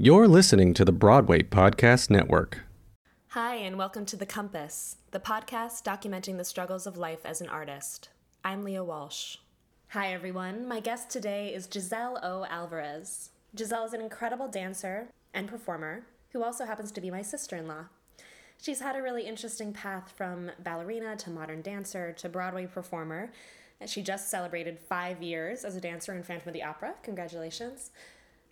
[0.00, 2.60] You're listening to the Broadway Podcast Network.
[3.30, 7.48] Hi, and welcome to The Compass, the podcast documenting the struggles of life as an
[7.48, 8.08] artist.
[8.44, 9.38] I'm Leah Walsh.
[9.88, 10.68] Hi, everyone.
[10.68, 12.46] My guest today is Giselle O.
[12.48, 13.30] Alvarez.
[13.58, 17.66] Giselle is an incredible dancer and performer who also happens to be my sister in
[17.66, 17.86] law.
[18.62, 23.32] She's had a really interesting path from ballerina to modern dancer to Broadway performer.
[23.84, 26.94] She just celebrated five years as a dancer in Phantom of the Opera.
[27.02, 27.90] Congratulations.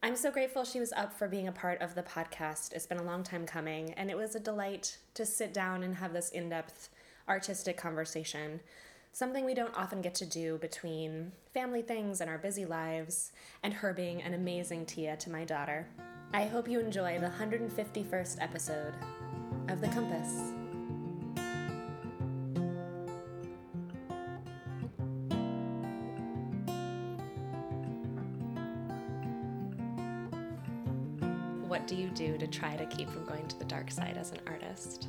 [0.03, 2.73] I'm so grateful she was up for being a part of the podcast.
[2.73, 5.97] It's been a long time coming, and it was a delight to sit down and
[5.97, 6.91] have this in depth
[7.29, 8.61] artistic conversation.
[9.13, 13.73] Something we don't often get to do between family things and our busy lives, and
[13.73, 15.89] her being an amazing Tia to my daughter.
[16.33, 18.95] I hope you enjoy the 151st episode
[19.69, 20.66] of The Compass.
[31.87, 34.33] What do you do to try to keep from going to the dark side as
[34.33, 35.07] an artist?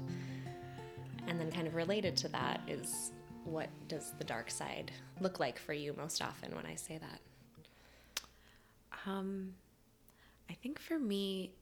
[1.25, 3.13] And then, kind of related to that, is
[3.45, 8.21] what does the dark side look like for you most often when I say that?
[9.07, 9.55] Um,
[10.51, 11.55] I think for me,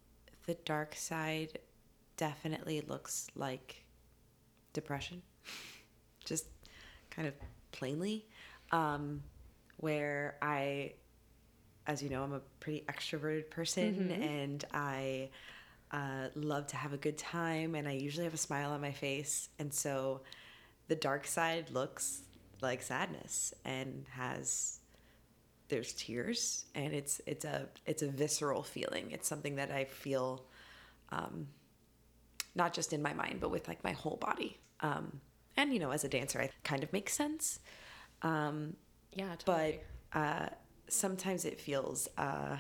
[0.47, 1.59] the dark side
[2.17, 3.85] definitely looks like
[4.73, 5.21] depression,
[6.25, 6.47] just
[7.09, 7.35] kind of
[7.71, 8.25] plainly,
[8.73, 9.23] um,
[9.77, 10.95] where I,
[11.87, 14.21] as you know, I'm a pretty extroverted person Mm-hmm.
[14.21, 15.29] and I
[15.91, 18.91] uh, love to have a good time and I usually have a smile on my
[18.91, 19.49] face.
[19.59, 20.21] And so
[20.87, 22.23] the dark side looks
[22.61, 24.79] like sadness and has
[25.69, 30.45] there's tears and it's it's a it's a visceral feeling it's something that i feel
[31.11, 31.47] um
[32.55, 35.19] not just in my mind but with like my whole body um
[35.57, 37.59] and you know as a dancer i kind of makes sense
[38.21, 38.75] um
[39.13, 40.47] Yeah, but uh
[40.87, 42.57] sometimes it feels uh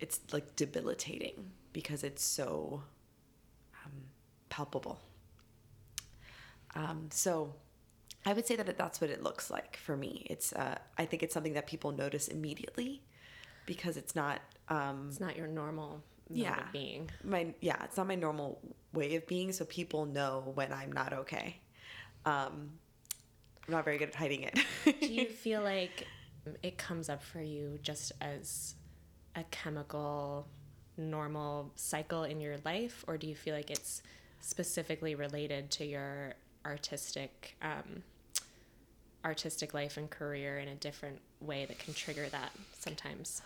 [0.00, 2.82] it's like debilitating because it's so
[3.84, 3.92] um,
[4.48, 5.00] palpable
[6.74, 7.54] um so
[8.26, 10.26] I would say that that's what it looks like for me.
[10.28, 13.00] It's uh, I think it's something that people notice immediately
[13.64, 16.58] because it's not um, it's not your normal Yeah.
[16.60, 17.10] of being.
[17.24, 18.60] my yeah it's not my normal
[18.92, 19.52] way of being.
[19.52, 21.56] So people know when I'm not okay.
[22.26, 22.72] Um,
[23.66, 24.58] I'm not very good at hiding it.
[25.00, 26.06] Do you feel like
[26.62, 28.74] it comes up for you just as
[29.36, 30.46] a chemical,
[30.96, 34.02] normal cycle in your life, or do you feel like it's
[34.40, 36.34] specifically related to your
[36.64, 38.02] artistic, um,
[39.24, 43.42] artistic life and career in a different way that can trigger that sometimes?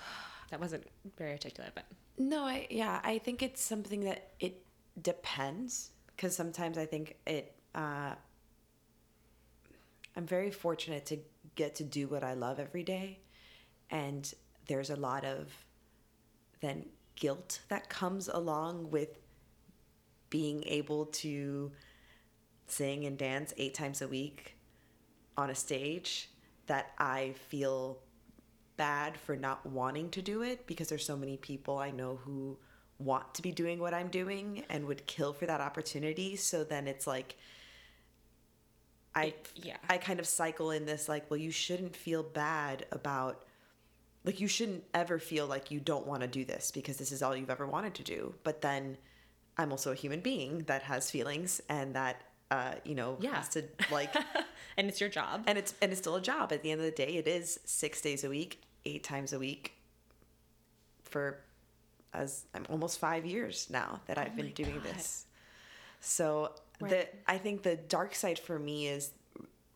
[0.50, 0.86] That wasn't
[1.16, 1.84] very articulate, but
[2.18, 4.62] No, I yeah, I think it's something that it
[5.00, 7.54] depends because sometimes I think it.
[7.74, 8.14] Uh,
[10.14, 11.18] I'm very fortunate to
[11.54, 13.20] get to do what I love every day,
[13.90, 14.32] and
[14.68, 15.48] there's a lot of
[16.60, 16.86] then
[17.16, 19.18] guilt that comes along with
[20.30, 21.70] being able to
[22.66, 24.56] sing and dance eight times a week
[25.36, 26.30] on a stage
[26.66, 27.98] that I feel
[28.76, 32.58] bad for not wanting to do it because there's so many people I know who
[32.98, 36.36] want to be doing what I'm doing and would kill for that opportunity.
[36.36, 37.36] So then it's like
[39.14, 39.76] I yeah.
[39.88, 43.44] I kind of cycle in this like, well, you shouldn't feel bad about
[44.24, 47.22] like you shouldn't ever feel like you don't want to do this because this is
[47.22, 48.34] all you've ever wanted to do.
[48.44, 48.96] But then
[49.58, 53.34] I'm also a human being that has feelings and that uh, you know, Yeah.
[53.36, 54.14] has to like
[54.76, 55.44] and it's your job.
[55.46, 57.58] and it's and it's still a job at the end of the day it is
[57.64, 59.72] six days a week eight times a week
[61.04, 61.38] for
[62.14, 64.82] as i'm almost five years now that i've been doing God.
[64.84, 65.24] this
[66.00, 66.52] so
[66.88, 67.14] the Right.
[67.26, 69.12] i think the dark side for me is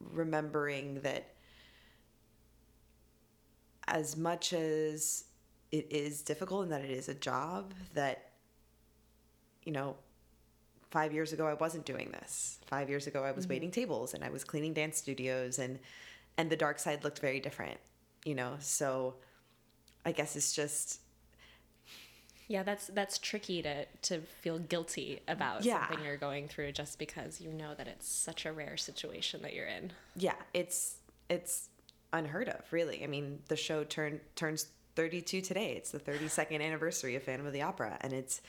[0.00, 1.34] remembering that
[3.88, 5.24] as much as
[5.72, 8.30] it is difficult and that it is a job that
[9.64, 9.96] you know
[10.90, 12.58] five years ago I wasn't doing this.
[12.66, 13.52] Five years ago I was mm-hmm.
[13.52, 15.78] waiting tables and I was cleaning dance studios and
[16.38, 17.78] and the dark side looked very different,
[18.24, 18.56] you know.
[18.60, 19.16] So
[20.04, 21.00] I guess it's just
[22.48, 25.86] Yeah, that's that's tricky to to feel guilty about Yeah.
[25.88, 29.52] something you're going through just because you know that it's such a rare situation that
[29.54, 29.92] you're in.
[30.14, 30.96] yeah, it's
[31.28, 31.68] it's
[32.12, 33.02] unheard of, really.
[33.02, 35.72] I mean, the show turn turns 32 today.
[35.72, 38.40] It's the 32nd anniversary of Phantom of the Opera and it's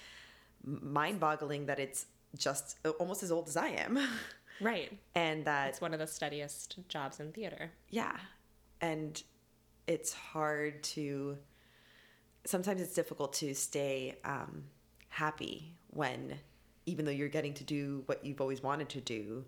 [0.63, 2.05] mind-boggling that it's
[2.37, 3.99] just uh, almost as old as I am.
[4.59, 4.91] Right.
[5.13, 7.69] and that It's one of the steadiest jobs in theater.
[7.91, 8.17] yeah
[8.81, 9.21] and
[9.85, 11.37] it's hard to
[12.47, 14.63] sometimes it's difficult to stay um,
[15.09, 16.37] happy when
[16.85, 19.43] even though you're getting to do what you've always wanted to do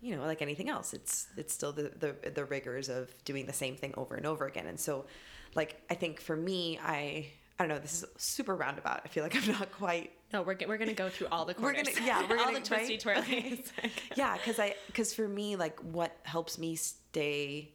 [0.00, 3.52] you know like anything else it's it's still the the, the rigors of doing the
[3.52, 5.06] same thing over and over again and so
[5.54, 7.26] like i think for me i
[7.58, 7.78] I don't know.
[7.78, 9.00] This is super roundabout.
[9.04, 10.12] I feel like I'm not quite.
[10.32, 12.60] No, we're, we're gonna go through all the corners We're gonna, yeah, we're all gonna
[12.60, 13.72] the twisty twirlies.
[14.16, 17.72] yeah, because I, because for me, like, what helps me stay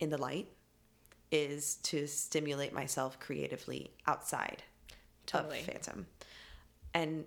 [0.00, 0.48] in the light
[1.32, 4.62] is to stimulate myself creatively outside
[5.26, 5.60] Totally.
[5.60, 6.06] of Phantom,
[6.94, 7.24] and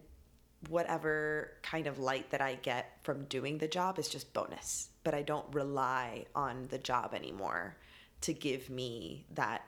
[0.69, 4.89] whatever kind of light that I get from doing the job is just bonus.
[5.03, 7.75] But I don't rely on the job anymore
[8.21, 9.63] to give me that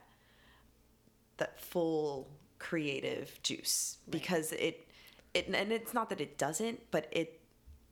[1.37, 2.27] that full
[2.59, 4.87] creative juice because it
[5.33, 7.39] it and it's not that it doesn't but it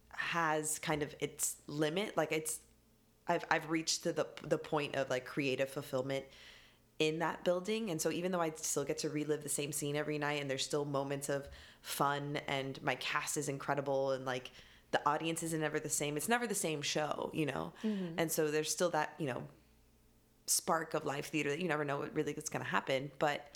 [0.09, 2.59] has kind of its limit like it's
[3.27, 6.25] I've I've reached to the the point of like creative fulfillment
[7.00, 7.89] in that building.
[7.92, 10.50] And so even though I still get to relive the same scene every night and
[10.50, 11.48] there's still moments of
[11.81, 14.51] fun and my cast is incredible and like
[14.92, 17.74] the audience isn't ever the same it's never the same show you know?
[18.18, 19.44] And so there's still that you know
[20.48, 23.12] spark of live theater that you never know what really is going to happen.
[23.19, 23.50] But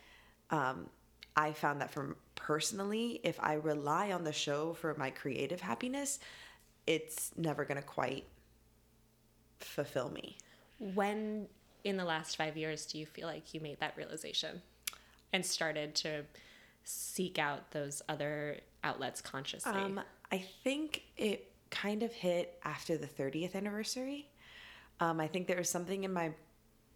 [0.49, 0.87] um,
[1.35, 6.19] I found that from personally, if I rely on the show for my creative happiness,
[6.87, 8.25] it's never going to quite
[9.59, 10.37] fulfill me.
[10.79, 11.47] when
[11.83, 14.61] in the last five years do you feel like you made that realization
[15.31, 16.23] and started to
[16.83, 19.71] seek out those other outlets consciously?
[19.71, 20.01] Um,
[20.31, 24.27] I think it kind of hit after the 30th anniversary.
[24.99, 26.31] Um, I think there was something in my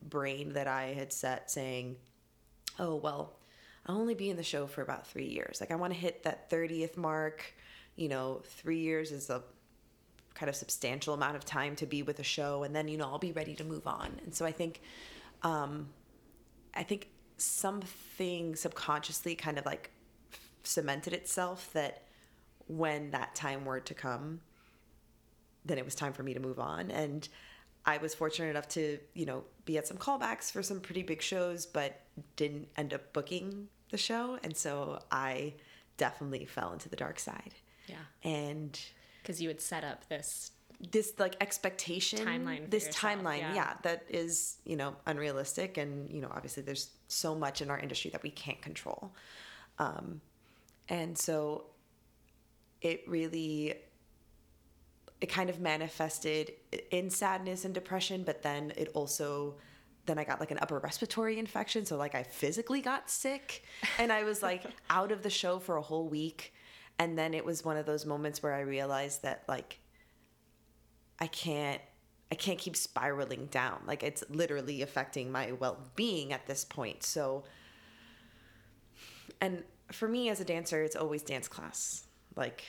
[0.09, 1.95] brain that I had set saying,
[2.79, 3.33] oh, well,
[3.85, 5.59] I'll only be in the show for about three years.
[5.61, 7.53] Like, I want to hit that 30th mark.
[7.95, 9.43] You know, three years is a
[10.35, 13.05] kind of substantial amount of time to be with a show, and then, you know,
[13.05, 14.19] I'll be ready to move on.
[14.25, 14.81] And so I think,
[15.43, 15.89] um,
[16.73, 19.91] I think something subconsciously kind of like
[20.63, 22.03] cemented itself that
[22.67, 24.41] when that time were to come,
[25.65, 26.91] then it was time for me to move on.
[26.91, 27.27] And
[27.85, 31.21] I was fortunate enough to, you know, be at some callbacks for some pretty big
[31.21, 31.99] shows, but
[32.35, 34.39] didn't end up booking the show.
[34.43, 35.53] And so I
[35.97, 37.53] definitely fell into the dark side.
[37.87, 38.79] yeah, And
[39.23, 40.51] because you would set up this.
[40.91, 43.55] this like expectation Timeline this yourself, timeline yeah.
[43.55, 43.73] yeah.
[43.83, 48.11] that is you know unrealistic and you know obviously there's so much in our industry
[48.11, 49.11] that we can't control
[49.79, 50.21] um,
[50.89, 51.65] and so
[52.81, 53.73] it really
[55.21, 56.51] it kind of manifested
[56.91, 59.55] in sadness and depression but then it also
[60.05, 63.63] then I got like an upper respiratory infection so like I physically got sick
[63.97, 66.53] and I was like out of the show for a whole week
[66.99, 69.79] and then it was one of those moments where I realized that like
[71.19, 71.81] I can't
[72.31, 73.81] I can't keep spiraling down.
[73.85, 77.03] Like it's literally affecting my well-being at this point.
[77.03, 77.43] So
[79.39, 82.07] and for me as a dancer, it's always dance class.
[82.35, 82.63] Like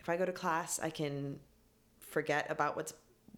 [0.00, 1.38] if I go to class, I can
[2.00, 2.94] forget about what's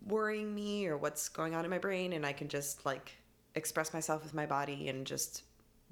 [0.07, 3.13] worrying me or what's going on in my brain and I can just like
[3.55, 5.43] express myself with my body and just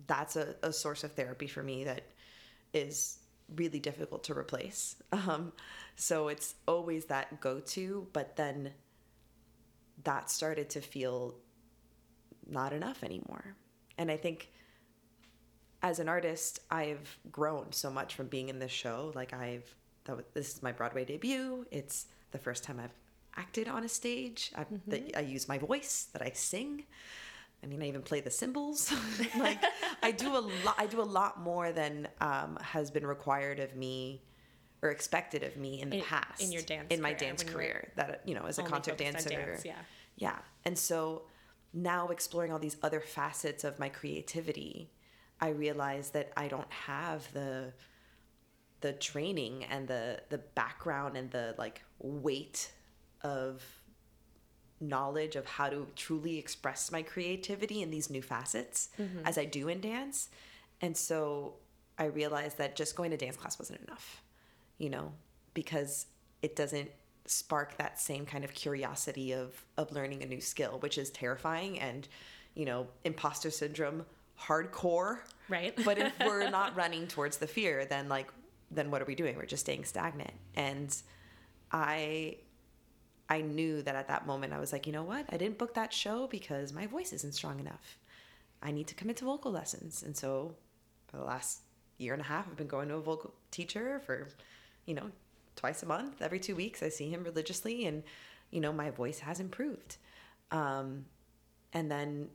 [0.06, 2.02] that's a, a source of therapy for me that
[2.72, 3.18] is
[3.54, 4.96] really difficult to replace.
[5.12, 5.52] Um,
[5.96, 8.72] so it's always that go to, but then
[10.04, 11.34] that started to feel
[12.48, 13.56] not enough anymore.
[13.98, 14.50] And I think
[15.82, 19.12] as an artist, I've grown so much from being in this show.
[19.14, 19.74] Like I've,
[20.04, 21.66] that was, this is my Broadway debut.
[21.70, 22.94] It's the first time I've
[23.36, 24.52] acted on a stage.
[24.56, 26.84] I, that I use my voice, that I sing.
[27.62, 28.92] I mean, I even play the cymbals.
[29.38, 29.62] like
[30.02, 30.74] I do a lot.
[30.78, 34.22] I do a lot more than um, has been required of me
[34.82, 37.44] or expected of me in the In- past in your dance in my career, dance
[37.44, 37.92] when you were career.
[37.96, 39.74] That you know, as a concert dancer, dance, yeah.
[40.16, 40.38] yeah.
[40.64, 41.22] And so
[41.72, 44.90] now exploring all these other facets of my creativity,
[45.40, 47.72] I realize that I don't have the
[48.80, 52.70] the training and the the background and the like weight
[53.22, 53.62] of
[54.80, 59.20] knowledge of how to truly express my creativity in these new facets mm-hmm.
[59.24, 60.28] as I do in dance.
[60.80, 61.54] And so
[61.98, 64.22] I realized that just going to dance class wasn't enough,
[64.78, 65.12] you know,
[65.54, 66.06] because
[66.42, 66.90] it doesn't
[67.26, 71.78] spark that same kind of curiosity of of learning a new skill, which is terrifying
[71.80, 72.08] and,
[72.54, 74.06] you know, imposter syndrome
[74.40, 75.18] hardcore.
[75.48, 75.74] Right.
[75.84, 78.32] But if we're not running towards the fear, then like
[78.70, 79.36] then what are we doing?
[79.36, 80.32] We're just staying stagnant.
[80.54, 80.94] And
[81.72, 82.36] I
[83.28, 85.26] I knew that at that moment I was like, you know what?
[85.28, 87.98] I didn't book that show because my voice isn't strong enough.
[88.62, 90.02] I need to commit to vocal lessons.
[90.02, 90.54] And so
[91.08, 91.60] for the last
[91.98, 94.28] year and a half, I've been going to a vocal teacher for,
[94.86, 95.10] you know,
[95.56, 96.82] twice a month, every two weeks.
[96.82, 98.02] I see him religiously, and,
[98.50, 99.96] you know, my voice has improved.
[100.50, 101.04] Um,
[101.72, 102.28] and then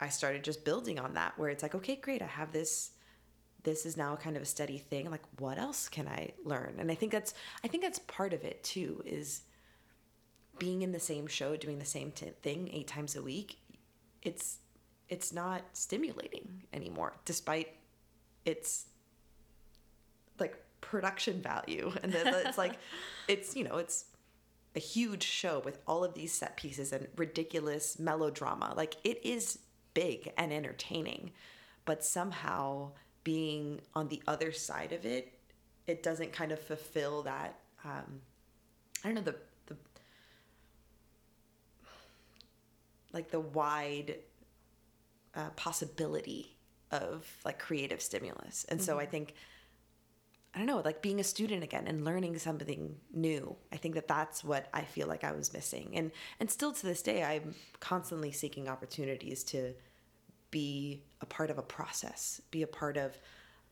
[0.00, 2.90] I started just building on that, where it's like, okay, great, I have this.
[3.64, 5.10] This is now kind of a steady thing.
[5.10, 6.76] Like, what else can I learn?
[6.78, 9.02] And I think that's, I think that's part of it too.
[9.04, 9.42] Is
[10.58, 13.58] being in the same show, doing the same t- thing eight times a week,
[14.22, 14.58] it's
[15.08, 17.74] it's not stimulating anymore, despite
[18.44, 18.86] its
[20.38, 21.92] like production value.
[22.02, 22.78] And that it's like
[23.28, 24.06] it's you know it's
[24.76, 28.74] a huge show with all of these set pieces and ridiculous melodrama.
[28.76, 29.60] Like it is
[29.94, 31.32] big and entertaining
[31.84, 32.90] but somehow
[33.24, 35.32] being on the other side of it
[35.86, 38.20] it doesn't kind of fulfill that um
[39.02, 39.34] i don't know the
[43.12, 44.16] like the wide
[45.34, 46.56] uh, possibility
[46.90, 49.34] of like creative stimulus and so i think
[50.54, 53.54] I don't know, like being a student again and learning something new.
[53.70, 55.92] I think that that's what I feel like I was missing.
[55.94, 56.10] And
[56.40, 59.74] and still to this day I'm constantly seeking opportunities to
[60.50, 63.16] be a part of a process, be a part of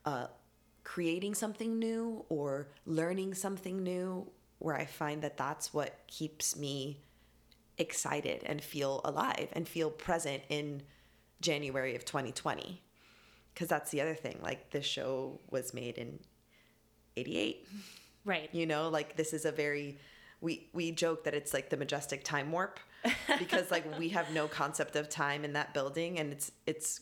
[0.05, 0.27] uh,
[0.85, 7.01] creating something new or learning something new where I find that that's what keeps me
[7.79, 10.83] excited and feel alive and feel present in
[11.41, 12.83] January of 2020.
[13.53, 14.39] Because that's the other thing.
[14.43, 16.19] Like, this show was made in
[17.17, 17.67] 88
[18.25, 18.49] Right.
[18.53, 19.99] you know like this is a very
[20.41, 22.79] we we joke that it's like the majestic time warp
[23.39, 27.01] because like we have no concept of time in that building and it's it's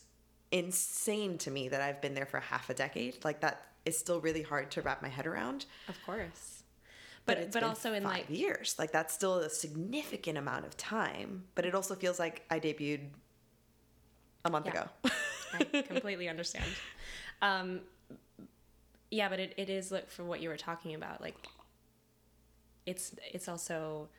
[0.51, 4.21] insane to me that I've been there for half a decade like that is still
[4.21, 6.54] really hard to wrap my head around Of course.
[7.25, 11.65] But but, also in like years like that's still a significant amount of time but
[11.65, 13.07] it also feels like I debuted
[14.43, 14.71] a month Yeah.
[15.03, 15.11] ago
[15.53, 16.69] I completely understand.
[17.41, 17.81] Um,
[19.11, 21.21] yeah, but it, it is like for what you were talking about.
[21.21, 21.35] Like,
[22.85, 24.09] it's it's also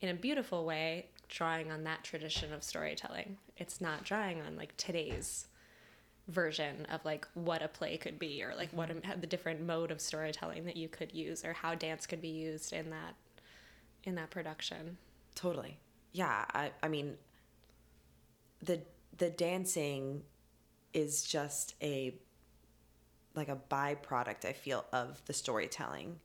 [0.00, 3.36] in a beautiful way drawing on that tradition of storytelling.
[3.56, 5.46] It's not drawing on like today's
[6.28, 9.90] version of like what a play could be or like what a, the different mode
[9.90, 13.14] of storytelling that you could use or how dance could be used in that
[14.04, 14.96] in that production.
[15.34, 15.78] Totally.
[16.12, 17.16] Yeah, I I mean
[18.62, 18.80] the
[19.18, 20.22] the dancing
[20.92, 22.14] is just a
[23.34, 26.20] like a byproduct I feel of the storytelling.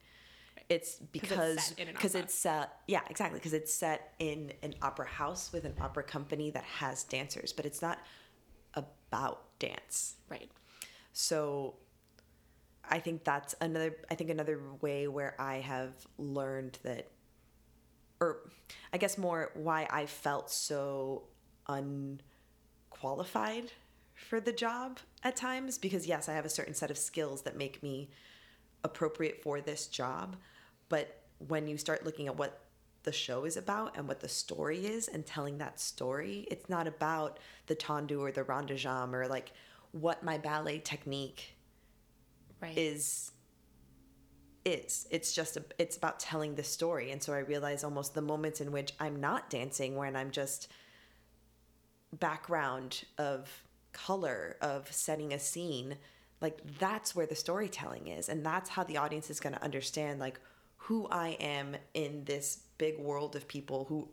[0.70, 4.76] It's because set in an because it's set yeah, exactly, because it's set in an
[4.82, 8.00] opera house with an opera company that has dancers, but it's not
[9.12, 10.16] about dance.
[10.30, 10.50] Right.
[11.14, 11.76] So
[12.88, 17.10] I think that's another I think another way where I have learned that
[18.20, 18.40] or
[18.92, 21.24] I guess more why I felt so
[21.68, 23.72] unqualified
[24.16, 27.56] for the job at times because yes, I have a certain set of skills that
[27.56, 28.10] make me
[28.84, 30.36] appropriate for this job,
[30.90, 32.62] but when you start looking at what
[33.04, 36.88] the show is about and what the story is and telling that story, it's not
[36.88, 39.52] about the tendu or the rond de jambe or like
[39.92, 41.56] what my ballet technique
[42.62, 42.78] Right.
[42.78, 43.32] is
[44.66, 45.08] is.
[45.10, 47.12] It's just a, it's about telling the story.
[47.12, 50.70] And so i realize almost the moments in which i'm not dancing when i'm just
[52.20, 53.64] background of
[53.94, 55.96] color of setting a scene
[56.42, 58.30] like that's where the storytelling is.
[58.30, 60.40] And that's how the audience is going to understand like
[60.78, 64.08] who i am in this big world of people who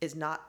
[0.00, 0.40] is not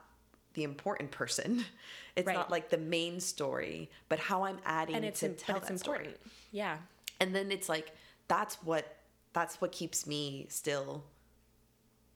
[0.54, 1.62] the important person
[2.16, 2.34] it's Right.
[2.34, 5.78] not like the main story but how i'm adding and it's to tell it's that
[5.78, 6.20] story important.
[6.50, 6.78] Yeah.
[7.20, 7.94] and then it's like
[8.28, 8.96] that's what
[9.34, 11.04] that's what keeps me still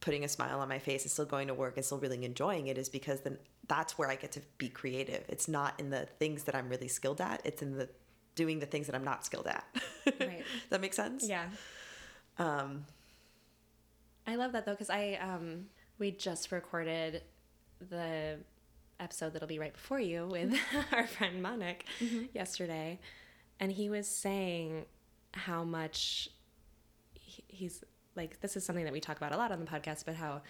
[0.01, 2.69] putting a smile on my face and still going to work and still really enjoying
[2.69, 3.37] it is because then
[3.69, 5.23] that's where I get to be creative.
[5.29, 7.43] It's not in the things that I'm really skilled at.
[7.45, 7.87] It's in the
[8.35, 9.65] doing the things that I'm not skilled at.
[10.19, 10.43] Right.
[10.71, 11.29] that makes sense?
[11.29, 11.45] Yeah.
[12.39, 12.87] Um,
[14.31, 15.67] I love that though because I um
[15.99, 17.23] we just recorded
[17.91, 18.39] the
[19.01, 20.55] episode that'll be right before you with
[20.93, 22.27] our friend Monik mm-hmm.
[22.33, 23.01] yesterday,
[23.59, 24.85] and he was saying
[25.33, 26.29] how much
[27.15, 27.83] he- he's
[28.15, 30.43] like this is something that we talk about a lot on the podcast, but how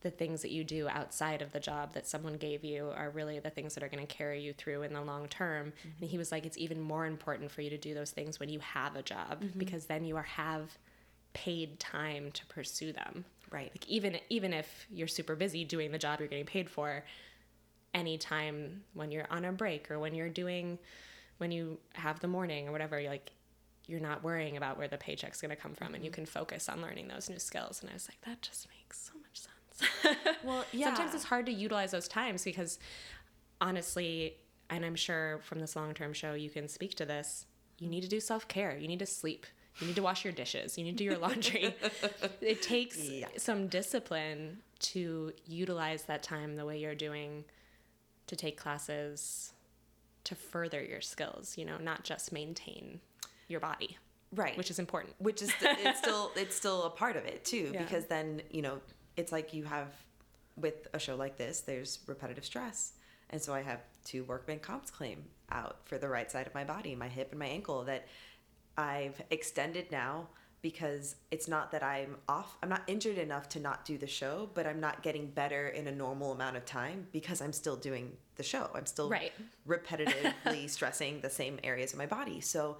[0.00, 3.38] the things that you do outside of the job that someone gave you are really
[3.40, 5.68] the things that are going to carry you through in the long term.
[5.68, 5.88] Mm-hmm.
[6.02, 8.48] And he was like, it's even more important for you to do those things when
[8.48, 9.58] you have a job mm-hmm.
[9.58, 10.78] because then you are have
[11.44, 13.24] paid time to pursue them.
[13.50, 13.70] Right.
[13.72, 17.04] Like even even if you're super busy doing the job you're getting paid for,
[17.94, 20.78] anytime when you're on a break or when you're doing
[21.38, 23.30] when you have the morning or whatever, you're like
[23.88, 26.16] you're not worrying about where the paycheck's going to come from and you mm-hmm.
[26.16, 29.14] can focus on learning those new skills and i was like that just makes so
[29.18, 30.86] much sense Well, yeah.
[30.86, 32.78] sometimes it's hard to utilize those times because
[33.60, 34.34] honestly
[34.70, 37.46] and i'm sure from this long-term show you can speak to this
[37.78, 39.46] you need to do self-care you need to sleep
[39.80, 41.74] you need to wash your dishes you need to do your laundry
[42.40, 43.26] it takes Yeah.
[43.36, 47.44] some discipline to utilize that time the way you're doing
[48.26, 49.52] to take classes
[50.24, 53.00] to further your skills you know not just maintain
[53.48, 53.96] your body
[54.34, 54.56] right.
[54.58, 57.82] which is important which is it's still it's still a part of it too Yeah.
[57.82, 58.80] because then you know
[59.16, 59.88] it's like you have
[60.56, 62.92] with a show like this there's repetitive stress
[63.30, 66.64] And so I have two workman comps claim out for the right side of my
[66.64, 68.06] body, my hip and my ankle that
[68.78, 70.28] I've extended now
[70.62, 74.48] because it's not that I'm off, I'm not injured enough to not do the show,
[74.54, 78.16] but I'm not getting better in a normal amount of time because I'm still doing
[78.36, 78.70] the show.
[78.74, 79.32] I'm still Right.
[79.66, 82.40] repetitively stressing the same areas of my body.
[82.40, 82.78] So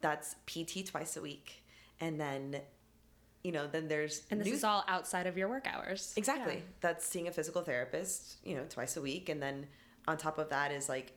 [0.00, 1.62] that's PT twice a week.
[2.00, 2.62] And then,
[3.44, 6.14] you know, then there's And this new- is all outside of your work hours.
[6.16, 6.54] Exactly.
[6.56, 6.60] Yeah.
[6.80, 9.28] That's seeing a physical therapist, you know, twice a week.
[9.28, 9.66] And then
[10.08, 11.12] on top of that is like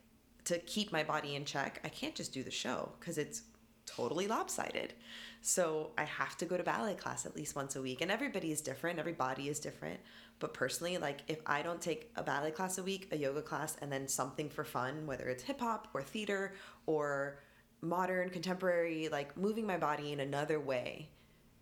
[0.45, 3.43] to keep my body in check, I can't just do the show because it's
[3.85, 4.93] totally lopsided.
[5.41, 8.01] So I have to go to ballet class at least once a week.
[8.01, 9.99] And everybody is different, every body is different.
[10.39, 13.75] But personally, like if I don't take a ballet class a week, a yoga class,
[13.81, 16.53] and then something for fun, whether it's hip hop or theater
[16.85, 17.39] or
[17.81, 21.09] modern, contemporary, like moving my body in another way,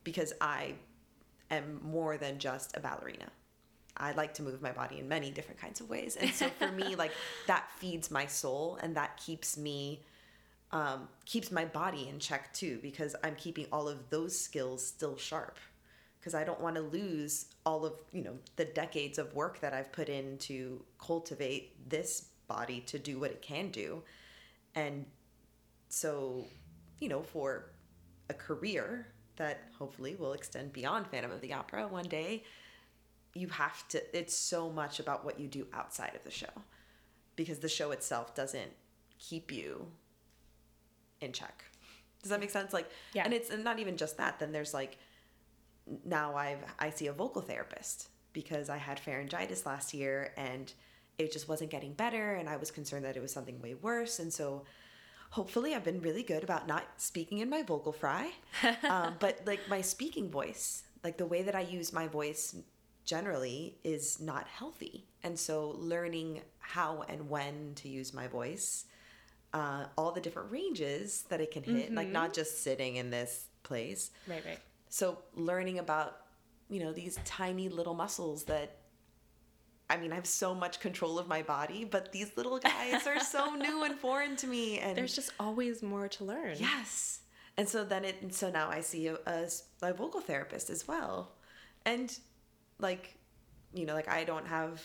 [0.03, 0.75] because I
[1.49, 3.29] am more than just a ballerina.
[3.97, 6.15] I like to move my body in many different kinds of ways.
[6.15, 7.11] And so for me, like
[7.47, 10.03] that feeds my soul and that keeps me
[10.73, 15.17] um, keeps my body in check too, because I'm keeping all of those skills still
[15.17, 15.57] sharp.
[16.19, 19.73] Because I don't want to lose all of, you know, the decades of work that
[19.73, 24.03] I've put in to cultivate this body to do what it can do.
[24.75, 25.05] And
[25.89, 26.45] so,
[26.99, 27.71] you know, for
[28.29, 32.43] a career that hopefully will extend beyond Phantom of the Opera one day,
[33.33, 36.53] you have to, it's so much about what you do outside of the show
[37.35, 38.71] because the show itself doesn't
[39.17, 39.87] keep you
[41.21, 41.63] in check.
[42.21, 42.73] Does that make sense?
[42.73, 43.23] Like, Yeah.
[43.25, 44.39] and it's and not even just that.
[44.39, 44.97] Then there's like,
[46.05, 50.71] now I've I see a vocal therapist because I had pharyngitis last year and
[51.17, 54.17] it just wasn't getting better, and I was concerned that it was something way worse,
[54.19, 54.63] and so
[55.31, 58.31] hopefully I've been really good about not speaking in my vocal fry,
[58.89, 62.55] um, but like my speaking voice, like the way that I use my voice
[63.05, 68.85] generally is not healthy, and so learning how and when to use my voice
[69.53, 73.47] uh, all the different ranges that it can hit, like not just sitting in this
[73.63, 74.11] place.
[74.27, 74.59] Right, right.
[74.89, 76.17] So learning about,
[76.69, 78.77] you know, these tiny little muscles that
[79.89, 83.19] I mean, I have so much control of my body, but these little guys are
[83.19, 86.55] so new and foreign to me and There's just always more to learn.
[86.57, 87.19] Yes.
[87.57, 91.33] And so then it, so now I see a vocal therapist as well.
[91.85, 92.17] And
[92.79, 93.17] like,
[93.73, 94.81] you know, like I don't have,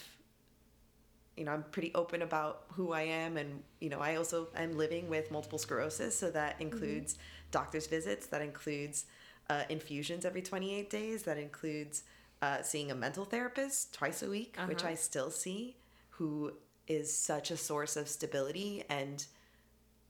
[1.36, 3.36] you know, I'm pretty open about who I am.
[3.36, 6.18] And, you know, I also, I'm living with multiple sclerosis.
[6.18, 7.18] So that includes
[7.50, 9.04] doctor's visits, that includes
[9.50, 12.02] uh, infusions every 28 days, that includes
[12.42, 14.90] uh, seeing a mental therapist twice a week, which Uh-huh.
[14.92, 15.76] I still see,
[16.10, 16.52] who
[16.86, 19.26] is such a source of stability and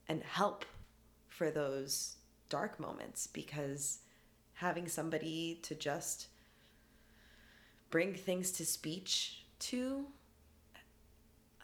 [0.08, 0.64] and help
[1.28, 2.16] for those
[2.48, 3.98] dark moments because
[4.54, 6.28] having somebody to just
[7.90, 10.06] bring things to speech to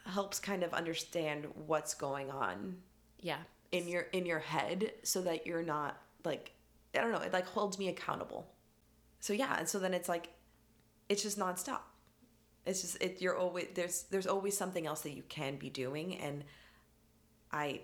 [0.04, 2.76] helps kind of understand what's going on
[3.20, 3.38] Yeah.
[3.70, 6.52] in your in your head so that you're not like
[6.94, 8.46] I don't know, it like holds me accountable.
[9.20, 10.28] So yeah, and so then it's like
[11.08, 11.80] it's just nonstop.
[12.66, 16.16] It's just it you're always there's there's always something else that you can be doing
[16.18, 16.44] and
[17.52, 17.80] I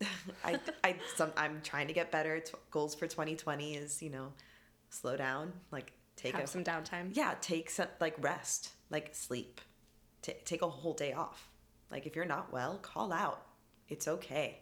[0.44, 2.40] I I some I'm trying to get better.
[2.40, 4.32] T- goals for 2020 is, you know,
[4.90, 7.10] slow down, like take Have a some downtime.
[7.14, 9.60] yeah, take some like rest, like sleep.
[10.22, 11.48] Ta take a whole day off.
[11.90, 13.42] Like if you're not well, call out.
[13.88, 14.58] It's okay.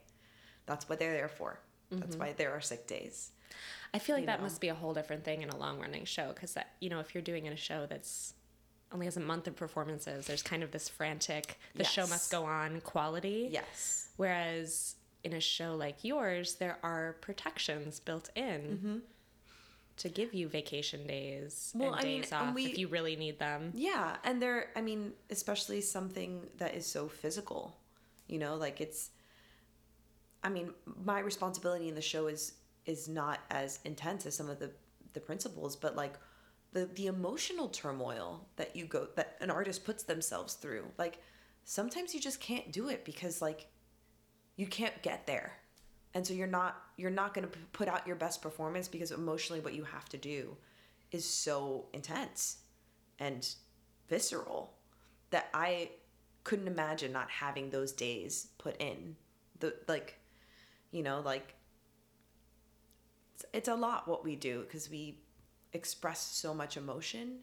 [0.66, 1.60] That's what they're there for.
[1.90, 2.20] That's mm-hmm.
[2.20, 3.30] why there are sick days.
[3.94, 4.44] I feel like you that know.
[4.44, 7.00] must be a whole different thing in a long running show because that you know
[7.00, 8.34] if you're doing in a show that's
[8.92, 12.44] only has a month of performances, there's kind of this frantic the show must go
[12.44, 13.48] on quality.
[13.50, 14.10] Yes.
[14.16, 18.96] Whereas in a show like yours, there are protections built in mm-hmm.
[19.98, 21.72] To give you vacation days.
[21.74, 23.72] Well, and I mean, days and off we- if you really need them.
[23.74, 27.76] Yeah, and they're I mean, especially something that is so physical.
[28.26, 29.10] You know, like it's
[30.42, 30.70] I mean,
[31.04, 32.52] my responsibility in the show is
[32.84, 34.70] is not as intense as some of the
[35.12, 36.14] the principals, but like
[36.72, 40.84] the the emotional turmoil that you go that an artist puts themselves through.
[40.98, 41.22] Like
[41.64, 43.66] sometimes you just can't do it because like
[44.56, 45.58] you can't get there.
[46.16, 49.60] And so you're not you're not going to put out your best performance because emotionally
[49.60, 50.56] what you have to do
[51.12, 52.56] is so intense
[53.18, 53.46] and
[54.08, 54.72] visceral
[55.28, 55.90] that I
[56.42, 59.16] couldn't imagine not having those days put in.
[59.58, 60.18] The like,
[60.90, 61.54] you know, like
[63.34, 65.18] it's, it's a lot what we do because we
[65.74, 67.40] express so much emotion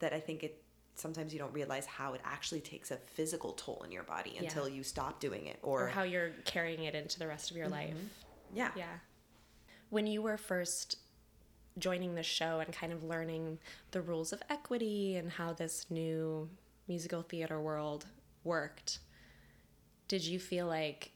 [0.00, 0.64] that I think it
[1.00, 4.42] sometimes you don't realize how it actually takes a physical toll in your body Yeah.
[4.44, 7.56] until you stop doing it Or or, how you're carrying it into the rest of
[7.56, 7.74] your mm-hmm.
[7.74, 7.96] life.
[8.52, 8.70] yeah.
[8.76, 8.98] Yeah.
[9.88, 10.98] When you were first
[11.78, 13.58] joining the show and kind of learning
[13.90, 16.48] the rules of equity and how this new
[16.86, 18.06] musical theater world
[18.44, 18.98] worked,
[20.08, 21.12] did you feel like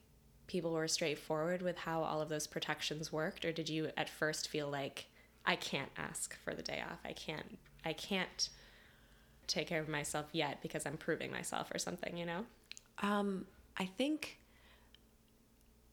[0.47, 4.49] people were straightforward with how all of those protections worked or did you at first
[4.49, 5.07] feel like
[5.47, 6.99] I can't ask for the day off.
[7.05, 8.49] I can't I can't
[9.47, 12.45] take care of myself yet because I'm proving myself or something, you know?
[13.03, 14.39] Um, I think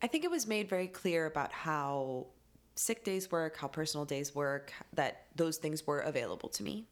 [0.01, 2.27] I think it was made very clear about how
[2.75, 6.87] sick days work, how personal days work, that those things were available to me.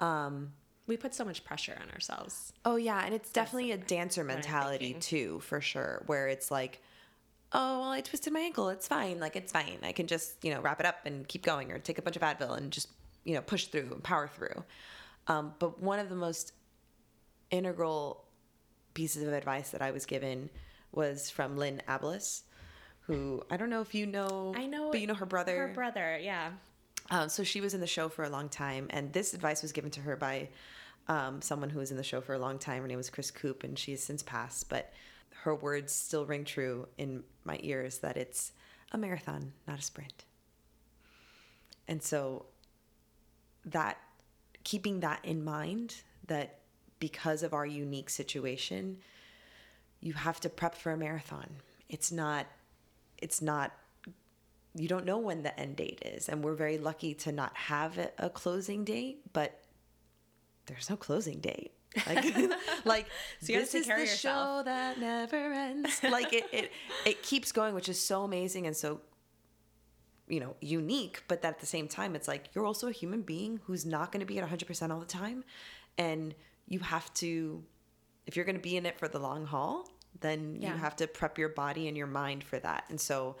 [0.00, 0.52] Um,
[0.86, 2.52] we put so much pressure on ourselves.
[2.64, 6.82] Oh yeah, and it's definitely a dancer mentality too, for sure, where it's like,
[7.52, 10.52] oh well, I twisted my ankle, it's fine, like it's fine, I can just you
[10.52, 12.88] know wrap it up and keep going, or take a bunch of Advil and just
[13.24, 14.64] you know push through and power through.
[15.26, 16.52] Um, but one of the most
[17.50, 18.24] integral
[18.94, 20.50] pieces of advice that I was given
[20.90, 22.42] was from Lynn Abeles,
[23.00, 24.54] who I don't know if you know.
[24.56, 25.68] I know, but you know her brother.
[25.68, 26.50] Her brother, yeah.
[27.10, 29.72] Um, so she was in the show for a long time, and this advice was
[29.72, 30.48] given to her by
[31.08, 32.82] um, someone who was in the show for a long time.
[32.82, 34.92] Her name was Chris Coop, and she's since passed, but
[35.42, 38.52] her words still ring true in my ears that it's
[38.92, 40.24] a marathon, not a sprint.
[41.88, 42.46] And so
[43.64, 43.98] that
[44.64, 45.96] keeping that in mind
[46.26, 46.58] that
[46.98, 48.98] because of our unique situation,
[50.00, 51.48] you have to prep for a marathon.
[51.88, 52.46] It's not
[53.18, 53.72] it's not
[54.74, 57.98] you don't know when the end date is and we're very lucky to not have
[58.18, 59.60] a closing date, but
[60.66, 61.72] there's no closing date.
[62.06, 62.34] Like,
[62.84, 63.06] like
[63.40, 66.00] so this is the show that never ends.
[66.02, 66.72] Like it, it,
[67.04, 69.00] it keeps going, which is so amazing and so,
[70.32, 71.22] you know, unique.
[71.28, 74.10] But that at the same time, it's like you're also a human being who's not
[74.10, 75.44] going to be at 100% all the time,
[75.98, 76.34] and
[76.66, 77.62] you have to,
[78.26, 79.86] if you're going to be in it for the long haul,
[80.20, 80.72] then yeah.
[80.72, 82.84] you have to prep your body and your mind for that.
[82.88, 83.36] And so,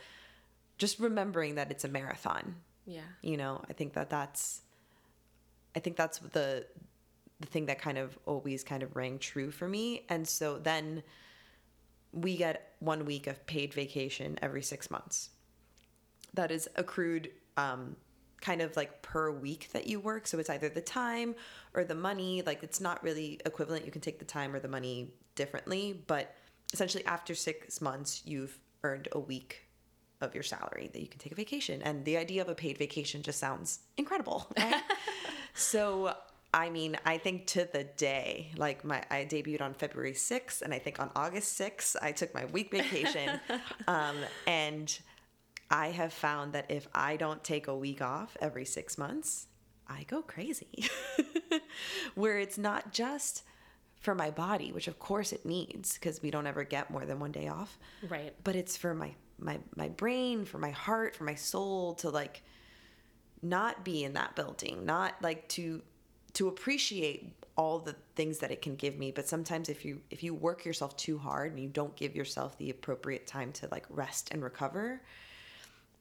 [0.76, 2.56] just remembering that it's a marathon.
[2.86, 3.00] Yeah.
[3.22, 4.60] You know, I think that that's,
[5.74, 6.66] I think that's the
[7.40, 10.04] the thing that kind of always kind of rang true for me.
[10.08, 11.02] And so then
[12.12, 15.30] we get one week of paid vacation every six months.
[16.34, 17.96] That is accrued um,
[18.40, 20.26] kind of like per week that you work.
[20.26, 21.34] So it's either the time
[21.74, 22.42] or the money.
[22.44, 23.84] Like it's not really equivalent.
[23.86, 26.02] You can take the time or the money differently.
[26.06, 26.34] But
[26.72, 29.66] essentially, after six months, you've earned a week
[30.20, 31.82] of your salary that you can take a vacation.
[31.82, 34.46] And the idea of a paid vacation just sounds incredible.
[34.56, 34.82] Right?
[35.54, 36.14] so
[36.54, 40.74] I mean, I think to the day, like my, I debuted on February 6th, and
[40.74, 43.40] I think on August 6th, I took my week vacation.
[43.88, 44.16] um,
[44.46, 44.98] and
[45.72, 49.46] I have found that if I don't take a week off every six months,
[49.88, 50.86] I go crazy.
[52.14, 53.42] Where it's not just
[53.96, 57.18] for my body, which of course it needs because we don't ever get more than
[57.20, 57.78] one day off.
[58.06, 58.34] Right.
[58.44, 62.42] But it's for my my my brain, for my heart, for my soul to like
[63.40, 65.80] not be in that building, not like to
[66.34, 70.22] to appreciate all the things that it can give me but sometimes if you if
[70.22, 73.84] you work yourself too hard and you don't give yourself the appropriate time to like
[73.90, 75.02] rest and recover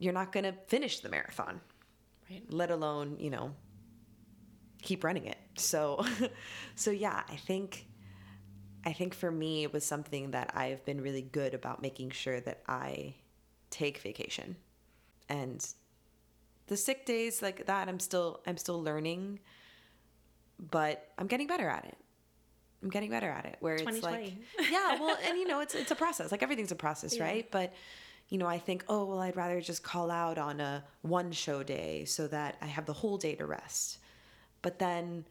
[0.02, 1.62] you're not going to finish the marathon
[2.30, 3.54] right let alone you know
[4.82, 6.04] keep running it so
[6.76, 7.86] so yeah i think
[8.86, 12.40] i think for me it was something that i've been really good about making sure
[12.40, 13.14] that i
[13.70, 14.56] take vacation
[15.30, 15.74] and
[16.68, 19.40] the sick days like that i'm still i'm still learning
[20.70, 21.98] but I'm getting better at it.
[22.84, 23.58] I'm getting better at it.
[23.60, 24.34] Where it's like,
[24.72, 26.32] yeah, well, and you know, it's it's a process.
[26.32, 27.24] Like everything's a process, yeah.
[27.24, 27.52] right?
[27.52, 27.74] But
[28.32, 31.64] you know, I think, oh well, I'd rather just call out on a one show
[31.64, 34.00] day so that I have the whole day to rest.
[34.62, 35.26] But then,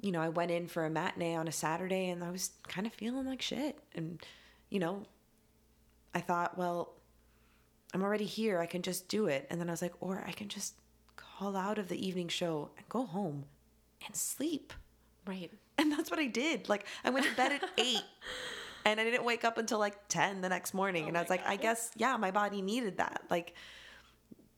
[0.00, 2.86] you know, I went in for a matinee on a Saturday and I was kind
[2.86, 3.78] of feeling like shit.
[3.94, 4.20] And
[4.70, 5.02] you know,
[6.14, 6.94] I thought, well,
[7.92, 8.60] I'm already here.
[8.60, 9.46] I can just do it.
[9.50, 10.74] And then I was like, or I can just
[11.16, 13.44] call out of the evening show and go home
[14.06, 14.72] and sleep.
[15.26, 15.50] Right.
[15.76, 16.66] And that's what I did.
[16.70, 18.04] Like I went to bed at eight
[18.84, 21.04] and I didn't wake up until like 10 the next morning.
[21.04, 21.52] Oh and I was like, God.
[21.52, 23.22] I guess, yeah, my body needed that.
[23.30, 23.54] Like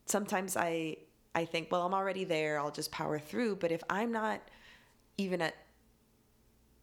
[0.07, 0.97] sometimes I,
[1.35, 2.59] I think, well, I'm already there.
[2.59, 3.57] I'll just power through.
[3.57, 4.41] But if I'm not
[5.17, 5.55] even at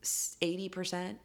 [0.04, 1.16] 80%,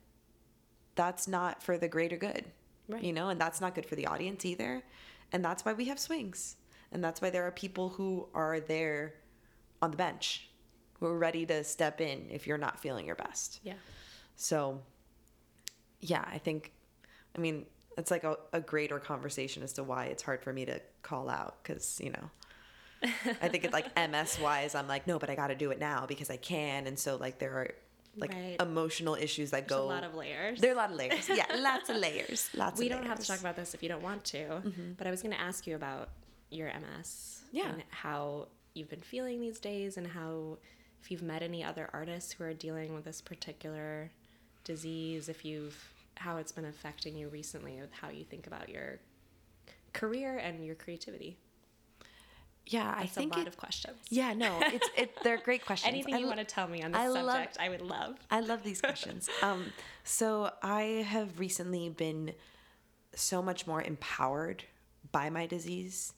[0.94, 2.44] that's not for the greater good.
[2.88, 3.03] Right.
[3.03, 4.83] You know, and that's not good for the audience either.
[5.33, 6.57] And that's why we have swings.
[6.90, 9.14] And that's why there are people who are there
[9.81, 10.48] on the bench
[11.01, 13.61] who are ready to step in if you're not feeling your best.
[13.64, 13.75] Yeah.
[14.37, 14.81] So,
[16.02, 16.72] yeah, I think,
[17.36, 17.64] I mean,
[17.96, 21.30] it's like a, a greater conversation as to why it's hard for me to call
[21.30, 22.30] out because, you know,
[23.40, 25.78] I think it's like MS wise, I'm like, no, but I got to do it
[25.78, 26.86] now because I can.
[26.86, 27.70] And so, like, there are
[28.16, 28.56] like right.
[28.60, 29.86] emotional issues that There's go.
[29.86, 30.60] a lot of layers.
[30.60, 31.28] There are a lot of layers.
[31.28, 32.50] Yeah, lots of layers.
[32.54, 32.78] Lots.
[32.78, 33.08] We don't layers.
[33.08, 34.38] have to talk about this if you don't want to.
[34.38, 34.92] Mm-hmm.
[34.98, 36.10] But I was going to ask you about
[36.50, 37.42] your MS.
[37.52, 37.70] Yeah.
[37.70, 40.58] And how you've been feeling these days, and how
[41.02, 44.10] if you've met any other artists who are dealing with this particular
[44.64, 48.98] disease, if you've how it's been affecting you recently with how you think about your
[49.92, 51.37] career and your creativity.
[52.66, 53.96] Yeah, I It's think a lot it- of questions.
[54.09, 55.11] Yeah, no, it's it.
[55.25, 55.92] They're great questions.
[55.92, 57.81] Anything I you lo- want to tell me on this I love- subject, I would
[57.83, 58.16] love.
[58.31, 59.29] I love these questions.
[59.42, 59.64] um,
[60.05, 62.33] so I have recently been
[63.14, 64.62] so much more empowered
[65.11, 66.14] by my disease.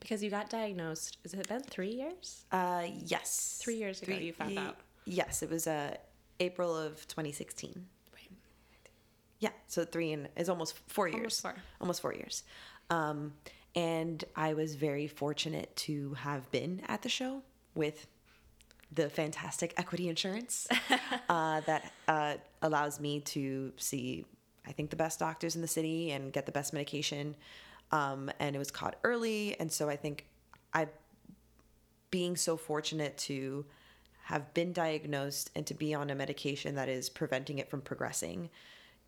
[0.00, 2.44] Because you got diagnosed, has it been three years?
[2.52, 4.76] Uh, yes, Three years ago you found out.
[5.04, 5.96] Yes, it was uh,
[6.40, 7.84] April of 2016.
[9.40, 11.16] Yeah, so three and is almost four years.
[11.18, 11.54] Almost four.
[11.80, 12.42] Almost four years.
[12.90, 13.34] Um,
[13.74, 17.42] and I was very fortunate to have been at the show
[17.74, 18.06] with
[18.92, 20.66] the fantastic equity insurance
[21.28, 24.24] uh, that uh, allows me to see,
[24.66, 27.36] I think, the best doctors in the city and get the best medication.
[27.92, 30.26] Um, and it was caught early, and so I think
[30.74, 30.88] I,
[32.10, 33.64] being so fortunate to
[34.24, 38.50] have been diagnosed and to be on a medication that is preventing it from progressing,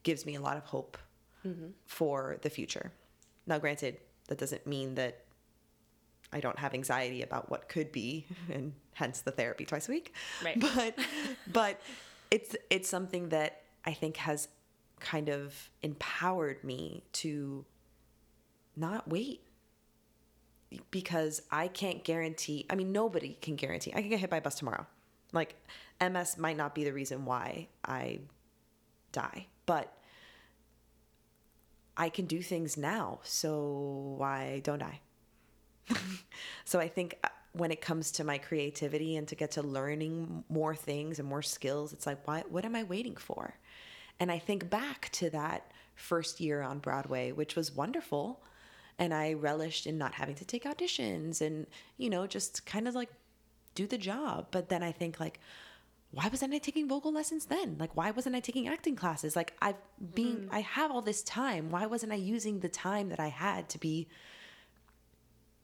[0.02, 0.98] gives me a lot of hope
[1.46, 1.68] mm-hmm.
[1.86, 2.92] for the future.
[3.46, 5.24] Now, granted, that doesn't mean that
[6.32, 10.14] I don't have anxiety about what could be, and hence the therapy twice a week.
[10.44, 10.60] Right.
[10.74, 10.98] But
[11.52, 11.80] but
[12.30, 14.48] it's it's something that I think has
[15.00, 17.64] kind of empowered me to
[18.76, 19.40] not wait
[20.90, 22.66] because I can't guarantee.
[22.70, 23.92] I mean, nobody can guarantee.
[23.94, 24.86] I can get hit by a bus tomorrow.
[25.32, 25.56] Like
[26.00, 28.20] MS might not be the reason why I
[29.12, 29.92] die, but
[31.96, 33.20] I can do things now.
[33.22, 34.98] So why don't I?
[36.64, 40.42] so I think uh, when it comes to my creativity and to get to learning
[40.48, 43.54] more things and more skills, it's like, why, what am I waiting for?
[44.18, 48.42] And I think back to that first year on Broadway, which was wonderful.
[48.98, 52.96] And I relished in not having to take auditions and, you know, just kind of
[52.96, 53.10] like
[53.76, 54.48] do the job.
[54.50, 55.38] But then I think, like,
[56.12, 57.76] why wasn't I taking vocal lessons then?
[57.78, 59.36] Like, why wasn't I taking acting classes?
[59.36, 59.76] Like, I've
[60.14, 60.54] been, mm-hmm.
[60.54, 61.70] I have all this time.
[61.70, 64.08] Why wasn't I using the time that I had to be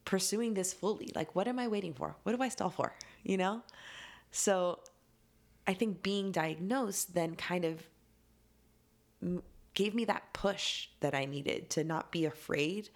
[0.04, 1.10] pursuing this fully?
[1.16, 2.14] Like, what am I waiting for?
[2.22, 2.92] What do I stall for?
[3.24, 3.62] You know?
[4.30, 4.78] So
[5.66, 7.82] I think being diagnosed then kind of
[9.20, 9.42] m-
[9.74, 12.88] gave me that push that I needed to not be afraid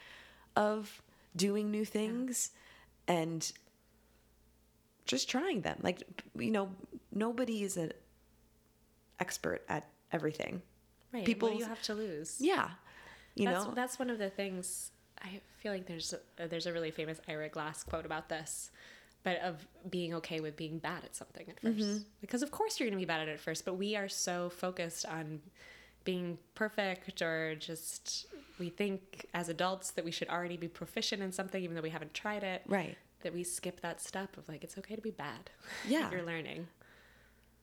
[0.54, 1.02] of
[1.34, 2.50] doing new things
[3.08, 3.50] and
[5.04, 5.78] just trying them.
[5.82, 6.02] Like,
[6.38, 6.70] you know,
[7.12, 7.92] nobody is an
[9.18, 10.62] expert at everything.
[11.12, 11.24] Right.
[11.24, 12.36] People- you have to lose?
[12.40, 12.70] Yeah.
[13.34, 13.72] You that's, know?
[13.74, 14.90] that's one of the things
[15.22, 18.70] I feel like there's a, there's a really famous Ira Glass quote about this,
[19.22, 21.96] but of being okay with being bad at something at 1st Mm-hmm.
[22.20, 24.08] because of course you're going to be bad at it at first, but we are
[24.08, 25.40] so focused on
[26.04, 28.26] being perfect or just
[28.58, 31.90] we think as adults that we should already be proficient in something even though we
[31.90, 32.62] haven't tried it.
[32.66, 32.96] Right.
[33.22, 35.50] That we skip that step of like it's okay to be bad.
[35.88, 36.10] Yeah.
[36.10, 36.66] you're learning.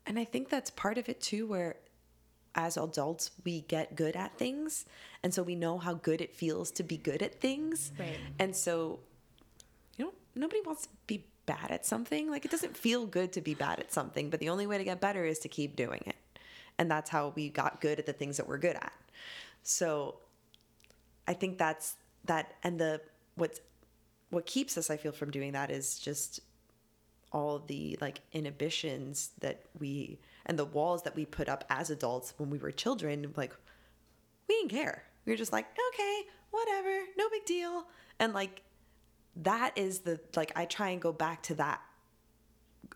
[0.07, 1.75] And I think that's part of it too, where
[2.55, 4.85] as adults, we get good at things.
[5.21, 7.91] And so we know how good it feels to be good at things.
[7.99, 8.17] Right.
[8.39, 8.99] And so,
[9.95, 12.31] you know, nobody wants to be bad at something.
[12.31, 14.83] Like, it doesn't feel good to be bad at something, but the only way to
[14.83, 16.15] get better is to keep doing it.
[16.79, 18.93] And that's how we got good at the things that we're good at.
[19.61, 20.15] So
[21.27, 22.55] I think that's that.
[22.63, 23.01] And the,
[23.35, 23.59] what's,
[24.29, 26.39] what keeps us, I feel, from doing that is just
[27.31, 32.33] all the like inhibitions that we and the walls that we put up as adults
[32.37, 33.53] when we were children like
[34.47, 35.03] we didn't care.
[35.25, 37.85] We were just like okay whatever no big deal.
[38.19, 38.61] And like
[39.43, 41.81] that is the like i try and go back to that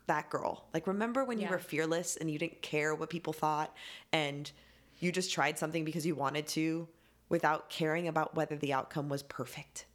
[0.06, 0.64] that girl.
[0.72, 3.74] Like remember when you were fearless and you didn't care what people thought
[4.12, 4.50] and
[4.98, 6.88] you just tried something because you wanted to
[7.28, 9.86] without caring about whether the outcome was perfect?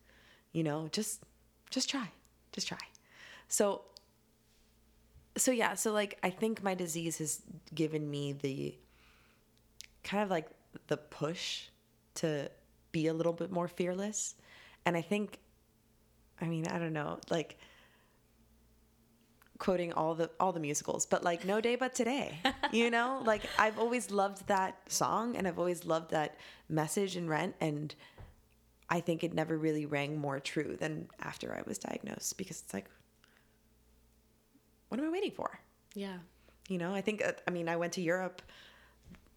[0.52, 1.24] You know just
[1.72, 2.12] just try
[2.52, 2.78] just try.
[3.48, 3.82] So
[5.38, 7.42] so yeah so like i think my disease has
[7.74, 8.76] given me the
[10.04, 10.48] kind of like
[10.88, 11.66] the push
[12.16, 12.50] to
[12.92, 14.36] be a little bit more fearless.
[14.86, 15.40] And i think
[16.42, 17.58] i mean i don't know like
[19.60, 22.40] quoting all the all the musicals but like no day but today
[22.72, 23.22] you know?
[23.26, 26.38] Like i've always loved that song and i've always loved that
[26.70, 27.94] message in rent and
[28.90, 32.74] i think it never really rang more true than after i was diagnosed because it's
[32.74, 32.86] like
[34.90, 35.60] what am i waiting for
[35.96, 36.18] Yeah.
[36.70, 38.42] you know, I think, uh, I mean, I went to Europe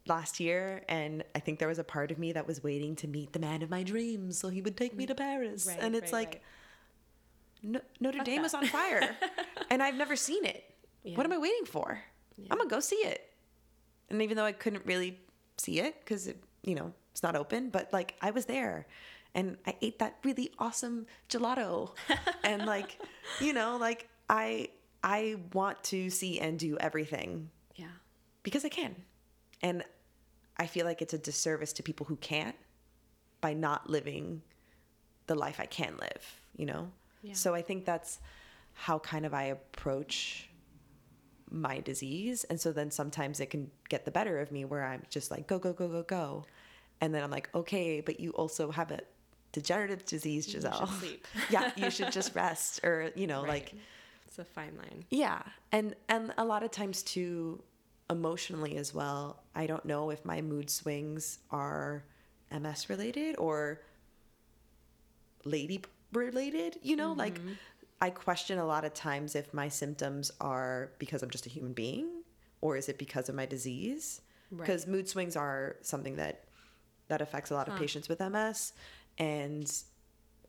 [0.07, 3.07] last year and I think there was a part of me that was waiting to
[3.07, 5.67] meet the man of my dreams so he would take me to Paris.
[5.67, 6.43] Right, and it's right, like,
[7.63, 7.73] right.
[7.75, 8.47] no, Notre Fuck Dame that.
[8.47, 9.17] is on fire
[9.71, 10.65] and I've never seen it.
[11.05, 11.17] Yeah.
[11.17, 12.01] What am I waiting for?
[12.51, 13.21] I'm going to go see it.
[14.09, 15.19] And even though I couldn't really
[15.59, 18.87] see it because it, you know, it's not open, but like I was there
[19.35, 21.95] and I ate that really awesome gelato
[22.43, 22.99] and like,
[23.41, 24.71] you know, like I,
[25.03, 27.89] I want to see and do everything Yeah.
[28.43, 28.95] because I can.
[29.63, 29.85] And
[30.57, 32.57] I feel like it's a disservice to people who can't
[33.41, 34.43] by not living
[35.27, 36.91] the life I can live, you know?
[37.23, 37.33] Yeah.
[37.35, 38.19] So I think that's
[38.75, 40.49] how kind of I approach
[41.51, 42.45] my disease.
[42.45, 45.47] And so then sometimes it can get the better of me where I'm just like,
[45.47, 46.45] go, go, go, go, go.
[47.01, 49.01] And then I'm like, okay, but you also have a
[49.53, 50.87] degenerative disease, You should Giselle.
[50.87, 51.27] sleep.
[51.51, 53.75] yeah, you should just rest or, you know, like, Right.
[53.75, 53.83] it's
[54.41, 55.05] a fine line.
[55.11, 55.43] yeah.
[55.73, 57.63] And, and a lot of times too,
[58.09, 62.05] emotionally as well, I don't know if my mood swings are
[62.51, 63.83] MS related or
[65.45, 67.53] lady related, you know, like Mm-hmm.
[68.03, 71.75] I question a lot of times if my symptoms are because I'm just a human
[71.75, 72.23] being
[72.63, 74.23] or is it because of my disease?
[74.57, 74.93] Because Right.
[74.93, 76.45] mood swings are something that
[77.09, 78.73] that affects a lot of patients with MS
[79.19, 79.71] and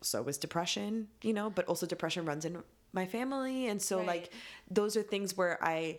[0.00, 4.06] so is depression, you know, but also depression runs in my family and so Right.
[4.06, 4.32] like
[4.70, 5.98] those are things where I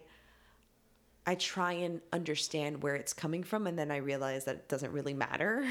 [1.26, 4.92] I try and understand where it's coming from and then I realize that it doesn't
[4.92, 5.66] really matter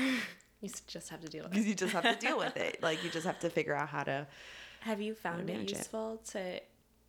[0.60, 1.66] You just have to deal with it.
[1.66, 2.78] you just have to deal with it.
[2.82, 4.26] Like you just have to figure out how to
[4.80, 5.78] Have you found it manage it.
[5.78, 6.60] useful to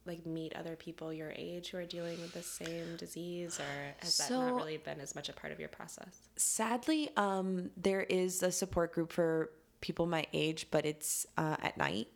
[0.06, 4.17] like meet other people your age who are dealing with the same disease, or has
[4.17, 6.28] that not really been as much a part of your process?
[6.36, 9.49] Sadly, um, there is a support group for
[9.80, 12.10] people my age, but it's uh, at night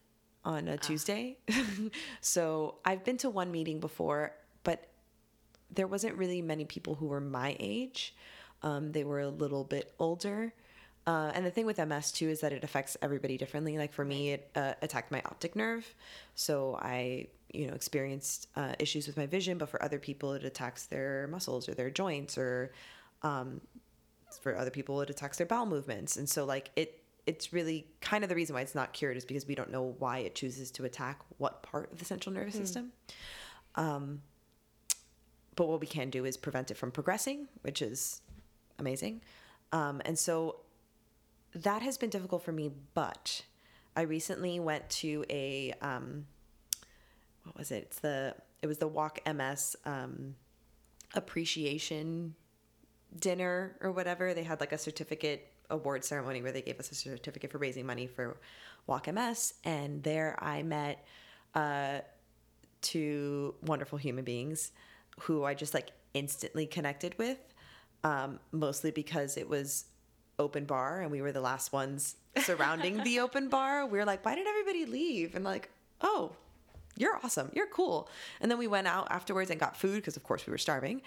[0.48, 1.38] on a Tuesday.
[2.22, 4.34] so I've been to one meeting before,
[4.64, 4.88] but
[5.70, 8.16] there wasn't really many people who were my age.
[8.64, 10.54] Um, they were a little bit older.
[11.06, 13.78] Uh, and the thing with MS too is that it affects everybody differently.
[13.78, 15.86] Like for me, it uh, attacked my optic nerve,
[16.36, 19.58] so I, you know, experienced uh, issues with my vision.
[19.58, 22.72] But for other people, it attacks their muscles or their joints, or
[23.22, 23.62] um,
[24.42, 26.18] for other people, it attacks their bowel movements.
[26.18, 29.26] And so, like it, it's really kind of the reason why it's not cured is
[29.26, 32.56] because we don't know why it chooses to attack what part of the central nervous
[32.56, 32.94] system.
[33.76, 34.22] Um,
[35.56, 38.22] but what we can do is prevent it from progressing, which is
[38.80, 39.22] amazing.
[39.74, 40.62] Um, and so
[41.54, 43.44] that has been difficult for me, but
[43.96, 46.28] I recently went to a um,
[47.44, 47.84] what was it?
[47.84, 50.36] It's the it was the Walk MS um,
[51.14, 52.36] appreciation
[53.20, 54.34] dinner or whatever.
[54.34, 57.86] They had like a certificate award ceremony where they gave us a certificate for raising
[57.86, 58.38] money for
[58.86, 61.06] Walk MS, and there I met
[61.56, 62.00] uh,
[62.82, 64.72] two wonderful human beings
[65.22, 67.40] who I just like instantly connected with,
[68.04, 69.86] um, mostly because it was
[70.40, 73.86] open bar and we were the last ones surrounding the open bar.
[73.86, 75.36] We were like, why did everybody leave?
[75.36, 75.70] And like,
[76.02, 76.34] oh,
[76.96, 77.52] you're awesome.
[77.54, 78.10] You're cool.
[78.42, 81.02] And then we went out afterwards and got food because of course we were starving.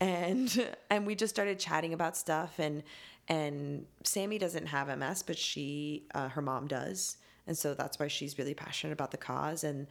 [0.00, 2.82] And and we just started chatting about stuff and
[3.28, 7.16] and Sammy doesn't have MS, but she uh, her mom does.
[7.46, 9.86] And so that's why she's really passionate about the cause and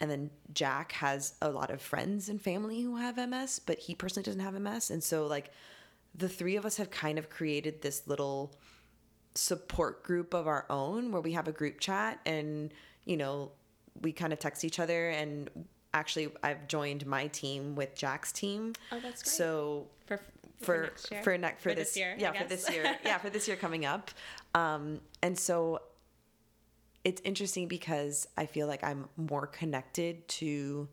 [0.00, 3.96] and then Jack has a lot of friends and family who have MS, but he
[3.96, 4.90] personally doesn't have MS.
[4.90, 5.50] And so like
[6.14, 8.54] the three of us have kind of created this little
[9.34, 12.72] support group of our own where we have a group chat and
[13.04, 13.52] you know
[14.02, 15.48] we kind of text each other and
[15.94, 18.74] actually I've joined my team with Jack's team.
[18.92, 19.32] Oh, that's great.
[19.32, 20.20] So For
[20.60, 21.22] for next year?
[21.22, 23.56] for next for, For this, this year, yeah for this year yeah for this year
[23.56, 24.10] coming up
[24.54, 25.80] um and so
[27.04, 30.88] it's interesting because I feel like I'm more connected to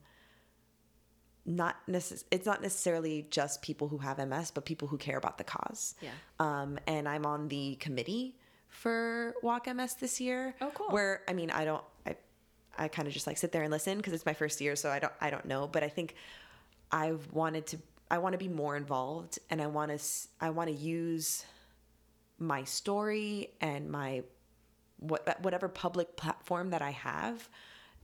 [1.48, 5.38] not necess- it's not necessarily just people who have MS but people who care about
[5.38, 6.10] the cause Yeah.
[6.40, 8.36] um and I'm on the committee
[8.68, 10.90] for Walk MS this year Oh, cool.
[10.90, 12.16] where I mean I don't I
[12.78, 14.90] I kind of just like sit there and listen because it's my first year so
[14.90, 16.16] I don't I don't know but I think
[16.92, 17.78] I've wanted to
[18.10, 20.04] I want to be more involved and I want to
[20.40, 21.46] I want to use
[22.38, 24.24] my story and my
[25.00, 27.50] what whatever public platform that I have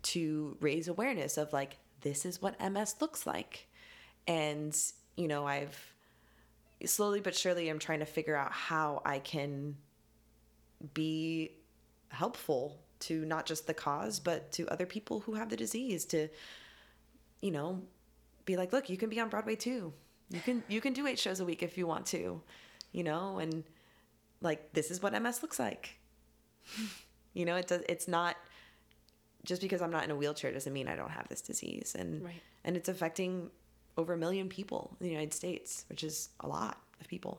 [0.03, 3.67] to raise awareness of like this is what MS looks like.
[4.27, 4.75] And
[5.15, 5.93] you know, I've
[6.85, 9.77] slowly but surely I'm trying to figure out how I can
[10.93, 11.51] be
[12.09, 16.27] helpful to not just the cause but to other people who have the disease to
[17.41, 17.81] you know
[18.51, 19.93] be like look you can be on broadway too.
[20.29, 22.41] You can you can do eight shows a week if you want to
[22.91, 23.63] you know and
[24.41, 25.83] like this is what ms looks like.
[27.33, 28.35] You know it does it's not
[29.49, 31.95] just because i'm not in a wheelchair doesn't mean i don't have this disease.
[31.97, 32.41] And Right.
[32.65, 33.49] and it's affecting
[33.99, 37.33] over a million people in the united states which is a lot of people.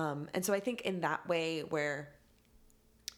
[0.00, 1.96] Um, and so i think in that way where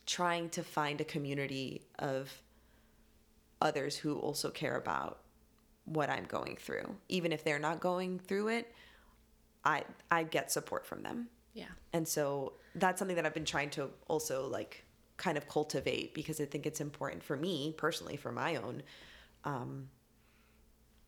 [0.05, 1.69] trying to find a community
[1.99, 2.21] of
[3.69, 5.15] others who also care about
[5.87, 6.97] what I'm going through.
[7.09, 8.75] Even if they're not going through it,
[9.65, 11.29] I I get support from them.
[11.55, 11.67] Yeah.
[11.93, 14.85] And so that's something that I've been trying to also like
[15.17, 18.83] kind of cultivate because I think it's important for me personally for my own
[19.45, 19.89] um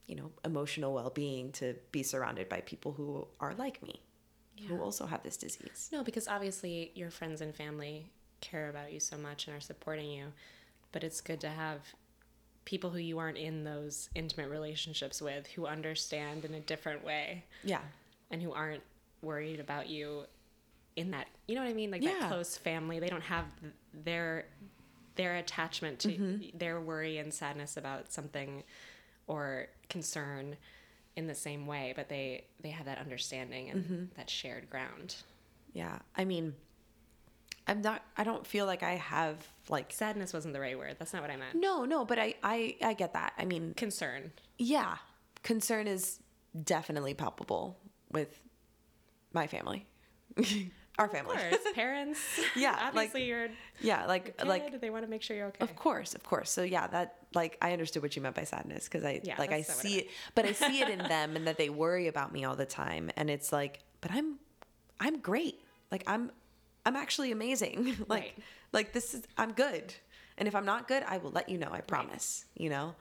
[0.06, 4.00] you know, emotional well-being to be surrounded by people who are like me.
[4.66, 5.90] who also have this disease.
[5.92, 8.10] No, because obviously your friends and family
[8.40, 10.32] care about you so much and are supporting you,
[10.92, 11.80] but it's good to have
[12.68, 17.42] people who you aren't in those intimate relationships with who understand in a different way
[17.64, 17.80] Yeah.
[18.30, 18.82] and who aren't
[19.22, 20.24] worried about you
[20.94, 22.18] in that you know what i mean like Yeah.
[22.20, 23.46] that close family they don't have
[24.04, 24.44] their
[25.14, 26.58] their attachment to Mm-hmm.
[26.58, 28.62] their worry and sadness about something
[29.26, 30.56] or concern
[31.16, 34.04] in the same way but they they have that understanding and Mm-hmm.
[34.18, 35.16] that shared ground
[35.72, 35.98] Yeah.
[36.14, 36.54] I mean,
[37.68, 39.36] I'm not, I don't feel like I have
[39.68, 42.34] like, sadness wasn't the right word that's not what i meant no, no, but I,
[42.42, 43.34] I, I get that.
[43.38, 44.96] I mean, concern yeah,
[45.42, 46.18] concern is
[46.64, 47.78] definitely palpable
[48.10, 48.40] with
[49.32, 49.86] my family,
[50.98, 51.36] our of family.
[51.36, 52.18] course parents
[52.56, 53.48] Yeah, like- obviously you're
[53.80, 54.06] yeah.
[54.06, 56.50] Like, kid, like, they want to make sure you're okay Of course, of course.
[56.50, 59.52] So yeah, that like I understood what you meant by sadness because I Yeah, like
[59.52, 61.68] I that's not I see it, but I see it in them and that they
[61.68, 64.38] worry about me all the time, and it's like, but I'm,
[64.98, 65.60] I'm great.
[65.92, 66.32] Like I'm,
[66.88, 67.96] I'm actually amazing.
[68.08, 68.38] like, Right.
[68.72, 69.94] like this is I'm good,
[70.38, 71.68] and if I'm not good, I will let you know.
[71.70, 72.46] I promise.
[72.56, 72.94] You know.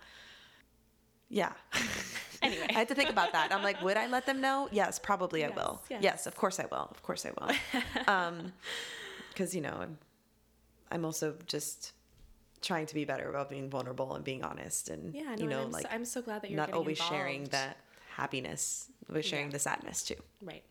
[1.29, 1.53] Yeah.
[2.39, 2.67] Anyway.
[2.69, 3.51] I had to think about that.
[3.51, 4.69] I'm like, would I let them know?
[4.71, 5.81] Yes, probably I will.
[5.89, 6.03] yes.
[6.03, 6.27] Yes.
[6.27, 6.88] of course I will.
[6.91, 7.49] Of course I will.
[8.15, 8.53] um,
[9.29, 9.97] because you know, I'm,
[10.91, 11.93] I'm also just
[12.61, 15.63] trying to be better about being vulnerable and being honest, and yeah no, you know,
[15.63, 17.77] I'm, like so, I'm so glad that you're not always sharing that
[18.15, 19.53] happiness, but sharing Yeah.
[19.53, 20.19] the sadness too.
[20.51, 20.63] Right.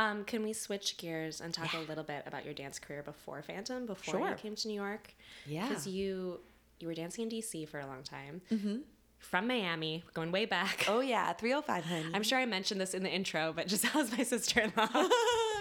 [0.00, 3.42] Um, can we switch gears and talk a little bit about your dance career before
[3.42, 4.30] Phantom, before Sure.
[4.30, 5.14] you came to New York?
[5.46, 5.68] Yeah.
[5.68, 6.40] Because you
[6.78, 8.40] you were dancing in DC for a long time.
[8.50, 8.76] Mm-hmm.
[9.18, 10.86] From Miami, going way back.
[10.88, 12.06] Oh yeah, 305 honey.
[12.14, 14.88] I'm sure I mentioned this in the intro, but Giselle's my sister-in-law.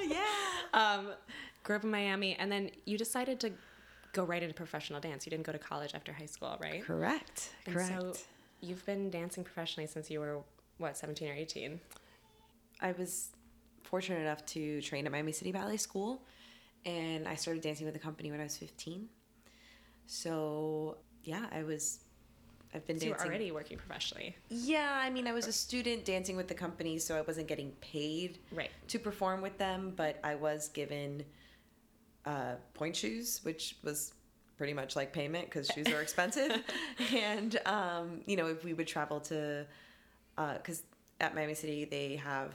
[0.08, 0.24] yeah.
[0.74, 1.10] um,
[1.64, 3.52] grew up in Miami, and then you decided to
[4.14, 5.26] go right into professional dance.
[5.26, 6.82] You didn't go to college after high school, right?
[6.86, 7.50] Correct.
[7.66, 7.90] And Correct.
[8.00, 8.14] so
[8.62, 10.40] you've been dancing professionally since you were
[10.78, 11.82] what, 17 or 18?
[12.80, 13.32] I was
[13.84, 16.24] fortunate enough to train at Miami City Ballet School,
[16.86, 19.08] and I started dancing with the company when I was 15.
[20.06, 22.00] So yeah, I was.
[22.74, 23.26] I've been So dancing.
[23.28, 24.36] were already working professionally.
[24.50, 27.72] Yeah, I mean, I was a student dancing with the company, so I wasn't getting
[27.82, 28.70] paid Right.
[28.90, 31.24] to perform with them, but I was given
[32.28, 34.14] uh, pointe shoes, which was
[34.56, 36.62] pretty much like payment because shoes are expensive.
[37.12, 39.66] and, um, you know, if we would travel to,
[40.36, 40.84] because
[41.20, 42.54] at Miami City, they have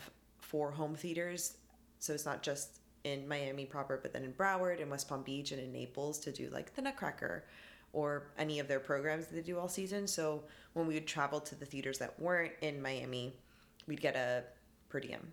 [0.55, 1.57] four home theaters.
[1.99, 5.51] So it's not just in Miami proper, but then in Broward and West Palm Beach
[5.51, 7.45] and in Naples to do like the Nutcracker
[7.93, 10.07] or any of their programs that they do all season.
[10.07, 10.45] So
[10.75, 13.35] when we would travel to the theaters that weren't in Miami,
[13.89, 14.45] we'd get a
[14.91, 15.33] per diem,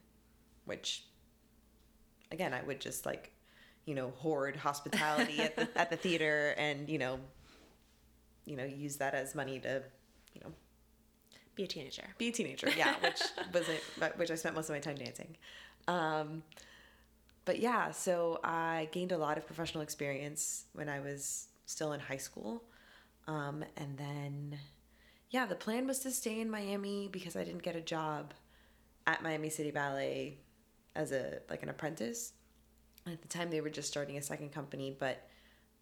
[0.66, 1.04] which
[2.32, 3.32] again, I would just like,
[3.86, 7.20] you know, hoard hospitality at the at the theater and, you know,
[8.46, 9.84] you know, use that as money to,
[10.34, 10.52] you know,
[11.56, 12.04] Be a teenager.
[12.18, 12.70] be a teenager.
[12.76, 13.22] Yeah, which
[13.54, 13.84] was it,
[14.18, 15.36] which I spent most of my time dancing.
[15.88, 16.44] Um,
[17.46, 22.00] but yeah, so I gained a lot of professional experience when I was still in
[22.00, 22.64] high school,
[23.28, 24.60] um, and then
[25.30, 28.34] yeah, the plan was to stay in Miami because I didn't get a job
[29.08, 30.38] at Miami City Ballet
[30.96, 32.34] as a like an apprentice.
[33.08, 35.28] At the time, they were just starting a second company, but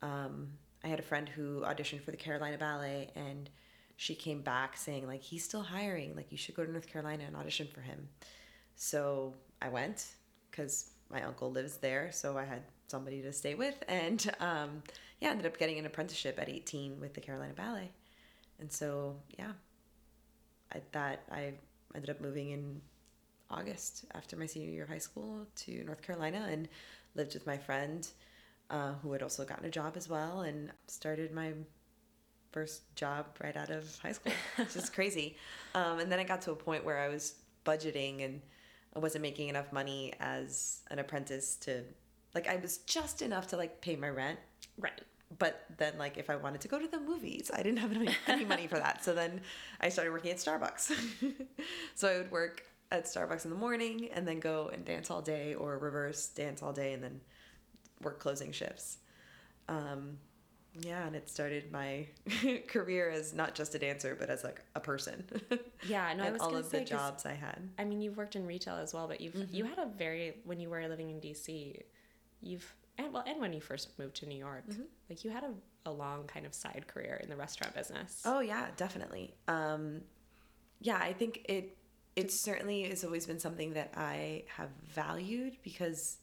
[0.01, 0.49] um,
[0.83, 3.49] I had a friend who auditioned for the Carolina Ballet, and
[3.99, 7.25] she came back saying like he's still hiring, like you should go to North Carolina
[7.27, 8.07] and audition for him.
[8.77, 10.07] So I went
[10.49, 14.83] because my uncle lives there, so I had somebody to stay with, and um,
[15.19, 17.91] yeah, ended up getting an apprenticeship at 18 with the Carolina Ballet,
[18.61, 19.51] and so yeah,
[20.73, 21.55] I that I
[21.93, 22.79] ended up moving in
[23.51, 26.69] August after my senior year of high school to North Carolina and
[27.15, 28.07] lived with my friend
[28.69, 31.51] uh, who had also gotten a job as well and started my
[32.51, 34.33] first job right out of high school.
[34.57, 35.37] It's just crazy.
[35.75, 37.35] Um, and then I got to a point where I was
[37.65, 38.41] budgeting and
[38.95, 41.83] I wasn't making enough money as an apprentice to
[42.33, 44.39] like I was just enough to like pay my rent
[44.79, 45.01] Right.
[45.37, 48.09] but then like if i wanted to go to the movies i didn't have any,
[48.27, 49.41] any money for that so then
[49.81, 50.91] i started working at starbucks
[51.95, 55.21] so i would work at starbucks in the morning and then go and dance all
[55.21, 57.19] day or reverse dance all day and then
[58.01, 58.97] work closing shifts
[59.67, 60.17] um,
[60.81, 62.05] yeah and it started my
[62.67, 65.23] career as not just a dancer but as like a person
[65.87, 68.35] Yeah, no, I was all of say, the jobs i had I mean, you've worked
[68.35, 69.69] in retail as well, but you've you Mm-hmm.
[69.69, 71.81] had a very when you were living in DC,
[72.41, 74.81] you've and well, and when you first moved to New York, Mm-hmm.
[75.09, 75.53] like you had a,
[75.85, 78.21] a long kind of side career in the restaurant business.
[78.25, 79.33] Oh yeah, definitely.
[79.47, 80.01] Um,
[80.81, 81.77] yeah, I think it
[82.17, 86.17] it certainly has always been something that I have valued because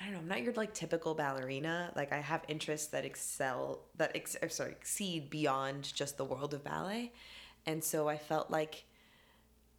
[0.00, 1.92] I don't know, I'm not your like typical ballerina.
[1.94, 6.54] Like I have interests that excel that ex- or sorry exceed beyond just the world
[6.54, 7.12] of ballet,
[7.66, 8.84] and so I felt like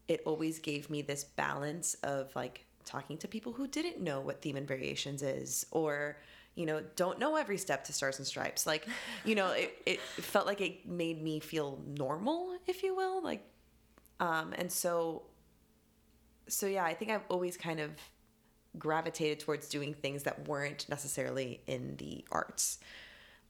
[0.07, 4.41] it always gave me this balance of like talking to people who didn't know what
[4.41, 6.17] theme and variations is or
[6.55, 8.87] you know don't know every step to stars and stripes like
[9.23, 13.43] you know it, it felt like it made me feel normal if you will like
[14.19, 15.23] um and so
[16.47, 17.91] so yeah i think i've always kind of
[18.77, 22.79] gravitated towards doing things that weren't necessarily in the arts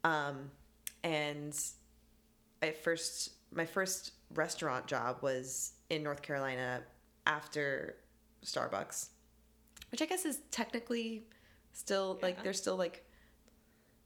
[0.03, 0.49] um
[1.03, 1.57] and
[2.61, 6.81] at first my first restaurant job was in north carolina
[7.27, 7.95] after
[8.45, 9.09] starbucks
[9.91, 11.23] which i guess is technically
[11.73, 12.43] still like Yeah.
[12.43, 13.05] there's still like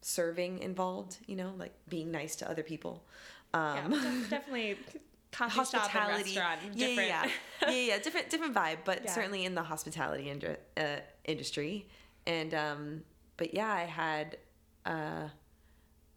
[0.01, 3.05] serving involved you know like being nice to other people
[3.53, 4.77] Yeah, um def- definitely
[5.37, 6.59] coffee shop and restaurant.
[6.73, 7.09] yeah, Different.
[7.09, 7.29] yeah,
[7.61, 9.11] yeah, yeah, different, different vibe, but Yeah.
[9.13, 10.31] certainly in the hospitality
[10.77, 10.83] uh,
[11.25, 11.87] industry.
[12.27, 13.01] And um,
[13.37, 14.37] but yeah, I had.
[14.85, 15.29] Uh,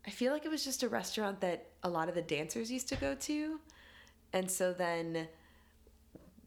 [0.07, 2.89] I feel like it was just a restaurant that a lot of the dancers used
[2.89, 3.61] to go to,
[4.33, 5.29] and so then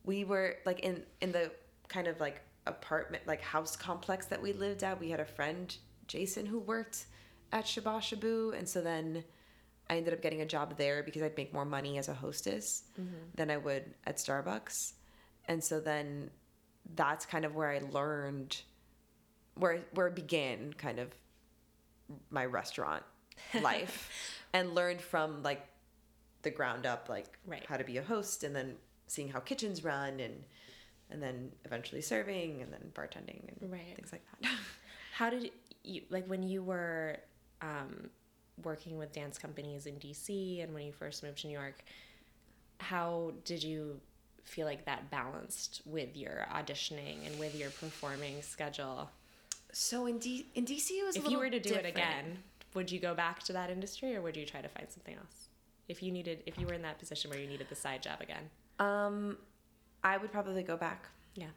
[0.03, 1.51] we were like in in the
[1.87, 4.99] kind of like apartment like house complex that we lived at.
[4.99, 5.75] We had a friend
[6.07, 7.05] Jason who worked
[7.51, 9.23] at Shaba Shabu, and so then
[9.91, 12.83] I ended up getting a job there because I'd make more money as a hostess
[13.35, 14.93] than I would at Starbucks.
[15.47, 16.31] And so then
[16.95, 18.61] that's kind of where I learned
[19.55, 21.09] where where it began kind of
[22.29, 23.03] my restaurant
[23.61, 24.09] life
[24.53, 25.61] and learned from like
[26.43, 27.65] the ground up like Right.
[27.67, 28.75] how to be a host and then
[29.07, 30.43] seeing how kitchens run and
[31.09, 33.93] and then eventually serving and then bartending and Right.
[33.95, 34.49] things like that.
[35.13, 35.51] How did
[35.83, 37.17] you like when you were
[37.61, 38.09] um,
[38.63, 41.83] working with dance companies in DC and when you first moved to New York?
[42.79, 43.99] How did you
[44.43, 49.09] feel like that balanced with your auditioning and with your performing schedule?
[49.73, 52.39] so in D- in DC it was a If you were to do it again,
[52.73, 55.47] would you go back to that industry or would you try to find something else?
[55.87, 58.21] If you needed, if you were in that position where you needed the side job
[58.21, 58.49] again,
[58.79, 59.37] Um,
[60.03, 61.47] I would probably go back yeah,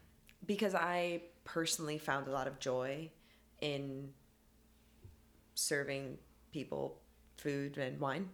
[0.45, 3.09] because I personally found a lot of joy
[3.61, 4.13] in
[5.53, 6.17] serving
[6.55, 6.97] people
[7.37, 8.29] food and wine.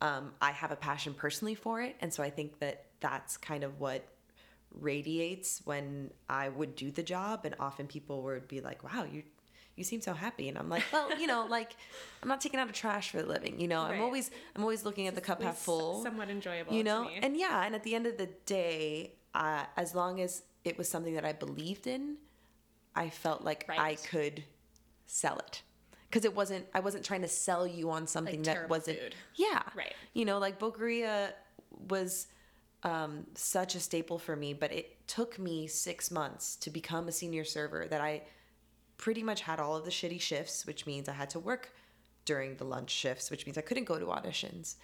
[0.00, 3.62] Um, I have a passion personally for it, and so I think that that's kind
[3.64, 4.02] of what
[4.72, 7.44] radiates when I would do the job.
[7.44, 9.22] And often people would be like, "Wow, you."
[9.76, 11.74] You seem so happy, and I'm like, well, you know, like
[12.22, 13.58] I'm not taking out a trash for a living.
[13.58, 13.94] You know, Right.
[13.94, 16.74] I'm always, I'm always looking at the cup half full somewhat enjoyable.
[16.74, 20.42] you know and yeah and at the end of the day uh, as long as
[20.64, 22.16] it was something that i believed in
[22.94, 24.42] i felt like i could
[25.06, 25.62] sell it
[26.10, 29.14] because it wasn't i wasn't trying to sell you on something that wasn't food.
[29.36, 29.94] yeah Right.
[30.12, 31.32] you know like boqueria
[31.88, 32.26] was
[32.82, 37.12] um, such a staple for me but it took me six months to become a
[37.12, 38.22] senior server that i
[38.96, 41.70] pretty much had all of the shitty shifts which means i had to work
[42.24, 44.76] during the lunch shifts which means i couldn't go to auditions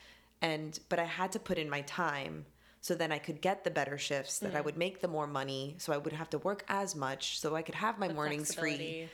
[0.43, 2.45] and but i had to put in my time
[2.83, 5.74] so then i could get the better shifts that i would make the more money
[5.79, 8.55] so i wouldn't have to work as much so i could have my The mornings
[8.55, 9.09] free.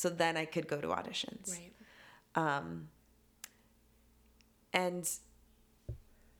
[0.00, 1.72] So then i could go to auditions Right.
[4.72, 5.08] and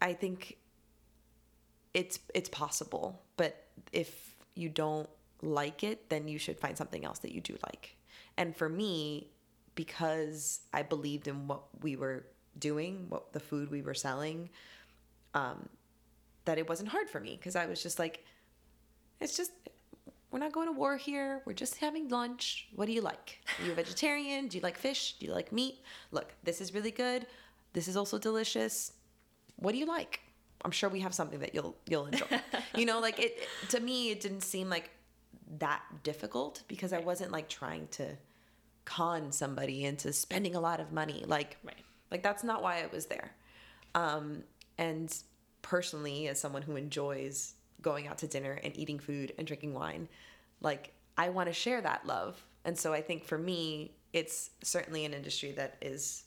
[0.03, 0.59] i think
[1.95, 5.09] it's it's possible but if you don't
[5.43, 7.97] like it then you should find something else that you do like
[8.37, 9.31] and for me
[9.75, 12.27] because i believed in what we were
[12.59, 14.51] doing what the food we were selling
[15.35, 15.69] um
[16.45, 18.23] that it wasn't hard for me because i was just like
[19.21, 19.53] it's just
[20.31, 21.43] we're not going to war here.
[21.47, 22.69] We're just having lunch.
[22.75, 23.41] What do you like?
[23.59, 24.49] Are you a vegetarian?
[24.49, 25.17] Do you like fish?
[25.19, 25.79] Do you like meat?
[26.11, 27.27] Look this is really good.
[27.73, 28.93] This is also delicious.
[29.57, 30.21] What do you like?
[30.65, 32.27] I'm sure we have something that you'll you'll enjoy.
[32.77, 33.39] You know like it
[33.71, 34.91] to me it didn't seem like
[35.59, 38.17] that difficult because i wasn't like trying to
[38.85, 41.25] con somebody into spending a lot of money.
[41.27, 41.77] Like Right.
[42.11, 43.31] like that's not why i was there.
[43.95, 44.43] Um
[44.77, 45.15] and
[45.63, 47.55] personally as someone who enjoys
[47.87, 50.09] going out to dinner and eating food and drinking wine.
[50.61, 52.45] Like i want to share that love.
[52.65, 56.25] And so i think for me it's certainly an industry that is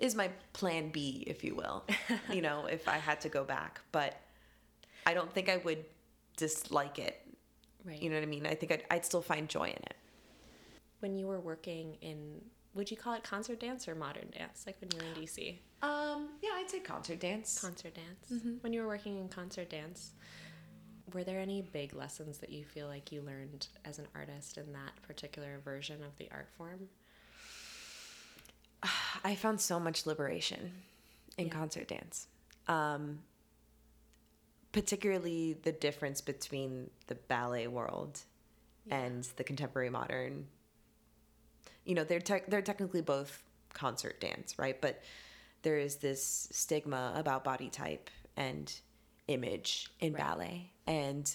[0.00, 1.84] is my plan b if you will
[2.32, 3.80] you know if i had to go back.
[3.92, 4.20] But
[5.06, 5.84] i don't think i would
[6.36, 7.16] dislike it.
[7.84, 8.02] Right.
[8.02, 8.44] you know what i mean?
[8.44, 9.96] I think i'd, I'd still find joy in it.
[10.98, 12.18] When you were working in
[12.74, 15.38] would you call it concert dance or modern dance like when you were in dc
[15.82, 17.60] um yeah i'd say concert dance.
[17.60, 18.42] Concert dance.
[18.62, 20.12] When you were working in concert dance
[21.14, 24.72] were there any big lessons that you feel like you learned as an artist in
[24.72, 26.88] that particular version of the art form
[29.24, 30.72] I found so much liberation
[31.36, 31.52] in Yeah.
[31.52, 32.28] concert dance.
[32.68, 33.24] Um,
[34.70, 38.20] particularly the difference between the ballet world
[38.90, 40.46] and the contemporary modern.
[41.84, 43.42] You know, they're tec- they're technically both
[43.72, 44.80] concert dance, right?
[44.80, 45.02] But
[45.62, 48.72] there is this stigma about body type and
[49.28, 50.22] image in Right.
[50.22, 51.34] ballet, and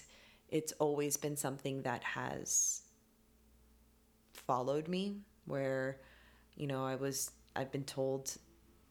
[0.50, 2.82] it's always been something that has
[4.34, 6.00] followed me where
[6.56, 8.36] you know I was I've been told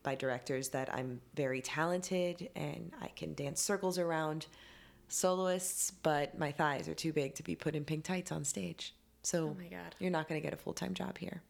[0.02, 4.46] by directors that I'm very talented and I can dance circles around
[5.08, 8.94] soloists, but my thighs are too big to be put in pink tights on stage.
[9.22, 9.94] So Oh my God.
[10.00, 11.42] you're not going to get a full time job here,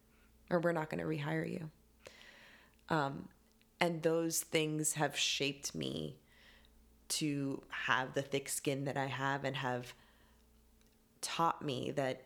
[0.51, 1.71] or we're not going to rehire you.
[2.89, 3.29] Um,
[3.81, 6.17] and those things have shaped me
[7.19, 9.95] to have the thick skin that I have and have
[11.21, 12.23] taught me that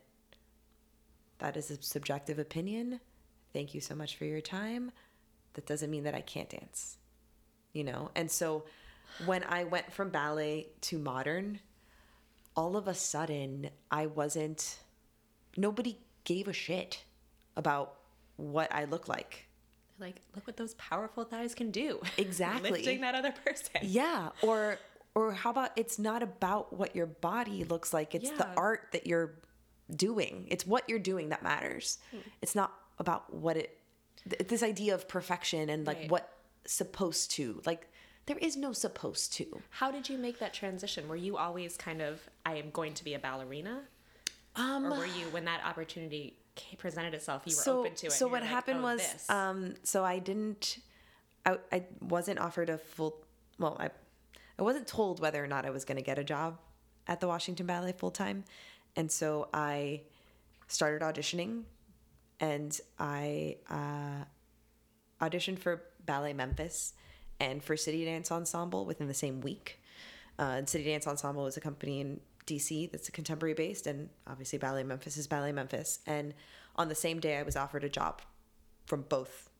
[1.38, 3.00] that is a subjective opinion.
[3.52, 4.92] Thank you so much for your time.
[5.54, 6.98] That doesn't mean that I can't dance,
[7.72, 8.10] you know?
[8.14, 8.64] And so
[9.24, 11.60] when I went from ballet to modern,
[12.54, 14.78] all of a sudden I wasn't,
[15.56, 17.02] nobody gave a shit
[17.56, 17.94] about
[18.36, 19.45] what I look like.
[19.98, 22.00] Like, look what those powerful thighs can do.
[22.18, 22.70] Exactly.
[22.70, 23.80] Lifting that other person.
[23.82, 24.30] Yeah.
[24.42, 24.78] Or,
[25.14, 29.06] or how about it's not about what your body looks like, it's the art that
[29.06, 29.34] you're
[29.94, 30.46] doing.
[30.50, 31.98] It's what you're doing that matters.
[32.10, 32.18] Hmm.
[32.42, 33.78] It's not about what it,
[34.28, 36.10] th- this idea of perfection and like Right.
[36.10, 36.32] what
[36.66, 37.88] supposed to, like,
[38.26, 39.62] there is no supposed to.
[39.70, 41.08] How did you make that transition?
[41.08, 43.82] Were you always kind of, I am going to be a ballerina?
[44.56, 46.36] Um, Or were you, when that opportunity
[46.78, 48.12] presented itself, you were so, open to it?
[48.12, 50.78] So what like, happened "Oh, was, um, so I didn't,
[51.44, 53.16] I, I wasn't offered a full,
[53.58, 53.90] well, I,
[54.58, 56.58] I wasn't told whether or not I was going to get a job
[57.06, 58.44] at the Washington Ballet full time,
[58.96, 60.02] and so I
[60.68, 61.62] started auditioning,
[62.40, 64.24] and I uh,
[65.24, 66.94] auditioned for Ballet Memphis
[67.40, 69.80] and for City Dance Ensemble within the same week.
[70.38, 74.08] Uh, and City Dance Ensemble was a company in DC that's a contemporary based, and
[74.26, 76.00] obviously Ballet Memphis is Ballet Memphis.
[76.06, 76.34] And
[76.76, 78.22] on the same day, I was offered a job
[78.86, 79.50] from both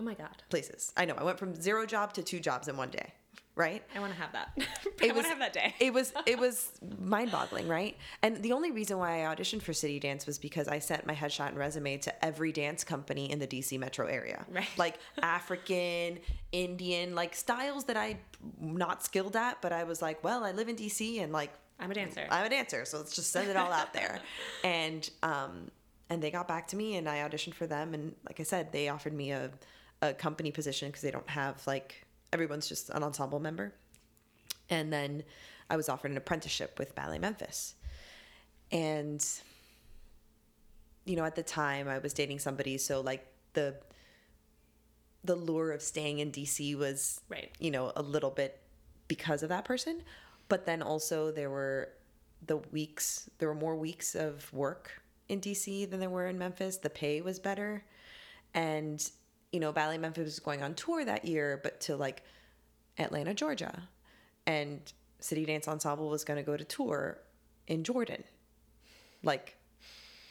[0.00, 0.42] oh my God.
[0.48, 0.92] places.
[0.96, 3.12] I know I went from zero job to two jobs in one day,
[3.54, 3.82] right?
[3.94, 4.52] I want to have that.
[5.02, 5.74] I want to have that day.
[5.78, 7.96] It was it was mind boggling, right?
[8.22, 11.14] And the only reason why I auditioned for City Dance was because I sent my
[11.14, 14.68] headshot and resume to every dance company in the DC metro area, Right.
[14.78, 16.20] Like African,
[16.52, 18.18] Indian, like styles that I'm
[18.60, 21.90] not skilled at, but I was like, well, I live in DC and like I'm
[21.90, 22.26] a dancer.
[22.30, 24.20] I'm a dancer, so let's just send it all out there.
[24.64, 25.70] and um,
[26.08, 28.72] and they got back to me, and I auditioned for them, and like I said,
[28.72, 29.50] they offered me a
[30.02, 33.72] a company position because they don't have like everyone's just an ensemble member.
[34.68, 35.22] And then
[35.70, 37.74] I was offered an apprenticeship with Ballet Memphis,
[38.72, 39.24] and
[41.04, 43.76] you know at the time I was dating somebody, so like the
[45.24, 47.50] the lure of staying in DC was Right.
[47.58, 48.60] you know a little bit
[49.08, 50.02] because of that person
[50.48, 51.90] but then also there were
[52.46, 56.76] the weeks there were more weeks of work in DC than there were in Memphis.
[56.76, 57.84] The pay was better.
[58.54, 59.08] And
[59.52, 62.22] you know Ballet Memphis was going on tour that year but to like
[62.98, 63.88] Atlanta Georgia.
[64.46, 64.80] And
[65.18, 67.18] City Dance Ensemble was going to go to tour
[67.66, 68.22] in Jordan
[69.22, 69.56] like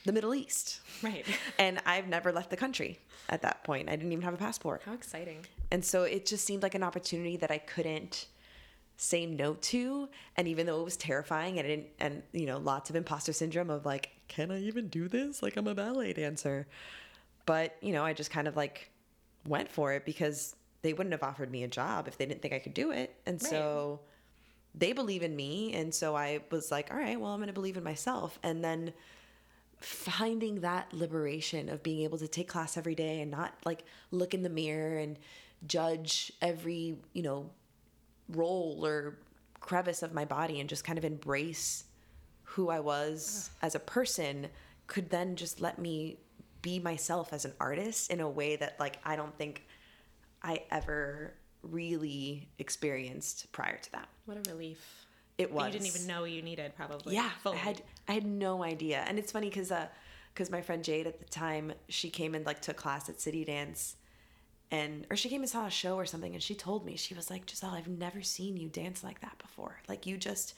[0.06, 0.80] the Middle East.
[1.02, 1.26] Right.
[1.60, 3.00] and I've never left the country
[3.30, 3.90] at that point.
[3.90, 4.84] I didn't even have a passport.
[4.86, 5.46] How exciting.
[5.72, 8.28] and so it just seemed like an opportunity that I couldn't
[8.98, 10.10] say no to.
[10.38, 13.70] And even though it was terrifying and, it, and you know, lots of imposter syndrome
[13.70, 15.44] of like, can I even do this?
[15.44, 16.68] Like, I'm a ballet dancer.
[17.46, 18.90] But, you know, I just kind of like
[19.46, 22.54] went for it because they wouldn't have offered me a job if they didn't think
[22.54, 23.16] I could do it.
[23.26, 24.00] And so
[24.74, 25.74] they believe in me.
[25.74, 28.40] And so I was like, all right, well, I'm going to believe in myself.
[28.44, 28.94] And then
[29.80, 34.34] finding that liberation of being able to take class every day and not like look
[34.34, 35.20] in the mirror and
[35.68, 37.50] judge every, you know,
[38.30, 39.18] roll or
[39.60, 41.86] crevice of my body and just kind of embrace
[42.44, 44.48] who I was as a person
[44.88, 46.18] could then just let me
[46.62, 49.66] be myself as an artist in a way that like I don't think
[50.44, 54.08] I ever really experienced prior to that.
[54.26, 55.06] What a relief.
[55.38, 57.16] It was You didn't even know you needed, probably.
[57.16, 57.58] yeah, Fully.
[57.58, 59.88] I had I had no idea, and it's funny because uh
[60.34, 63.44] because my friend Jade at the time she came and like took class at City
[63.44, 63.96] Dance,
[64.72, 67.14] and or she came and saw a show or something, and she told me she
[67.14, 69.80] was like Giselle, I've never seen you dance like that before.
[69.88, 70.56] Like you just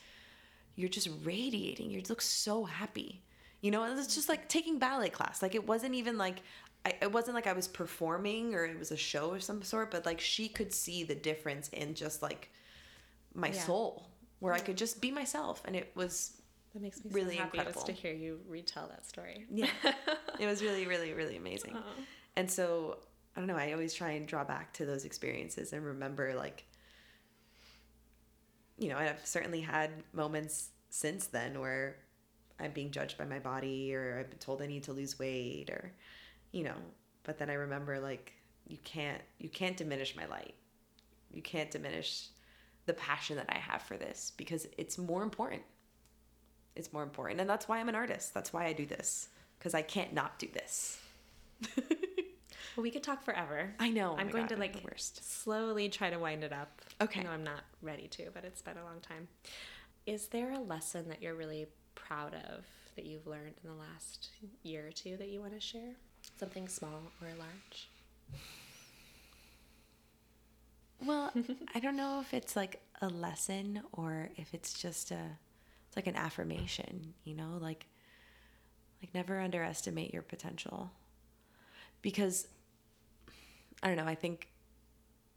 [0.75, 1.89] you're just radiating.
[1.91, 3.21] You look so happy.
[3.61, 5.41] You know, it's just like taking ballet class.
[5.41, 6.41] Like it wasn't even like
[6.85, 9.91] I, it wasn't like I was performing or it was a show of some sort,
[9.91, 12.49] but like she could see the difference in just like
[13.33, 13.53] my Yeah.
[13.63, 16.33] soul, where I could just be myself, and it was
[16.73, 17.73] That makes me really so happy incredible.
[17.73, 19.45] just to hear you retell that story.
[19.51, 19.67] yeah,
[20.39, 21.75] it was really, really, really amazing.
[21.75, 22.01] Uh-huh.
[22.35, 22.99] And so
[23.37, 23.57] I don't know.
[23.57, 26.65] I always try and draw back to those experiences and remember like.
[28.79, 31.97] You know, I've certainly had moments since then where
[32.59, 35.69] I'm being judged by my body or I've been told I need to lose weight
[35.71, 35.91] or
[36.51, 36.75] you know,
[37.23, 38.33] but then I remember like
[38.67, 40.55] you can't you can't diminish my light.
[41.31, 42.29] You can't diminish
[42.85, 45.63] the passion that I have for this because it's more important.
[46.75, 47.41] It's more important.
[47.41, 48.33] And that's why I'm an artist.
[48.33, 49.29] That's why I do this.
[49.59, 50.99] because I can't not do this.
[52.77, 53.73] Well, we could talk forever.
[53.79, 54.11] I know.
[54.11, 56.79] Oh I'm my going God, to like slowly try to wind it up.
[57.01, 57.23] Okay.
[57.23, 59.27] Know I'm not ready to, but it's been a long time.
[60.05, 61.65] Is there a lesson that you're really
[61.95, 62.63] proud of
[62.95, 64.29] that you've learned in the last
[64.61, 65.95] year or two that you want to share?
[66.39, 67.89] Something small or large?
[71.03, 71.33] Well,
[71.73, 75.37] I don't know if it's like a lesson or if it's just a
[75.87, 77.87] it's like an affirmation, you know, like
[79.01, 80.91] like never underestimate your potential.
[82.03, 82.47] Because
[83.83, 84.49] I don't know, I think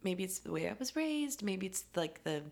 [0.03, 2.43] maybe it's the way I was raised, maybe it's like the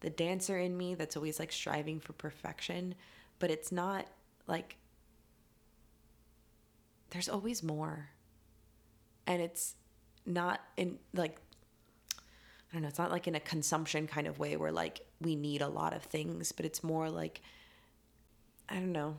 [0.00, 2.96] the dancer in me that's always like striving for perfection,
[3.38, 4.06] but it's not
[4.48, 4.76] like
[7.10, 8.08] there's always more.
[9.26, 9.76] And it's
[10.26, 11.38] not in like
[12.18, 15.36] I don't know, it's not like in a consumption kind of way where like we
[15.36, 17.40] need a lot of things, but it's more like
[18.68, 19.16] I don't know.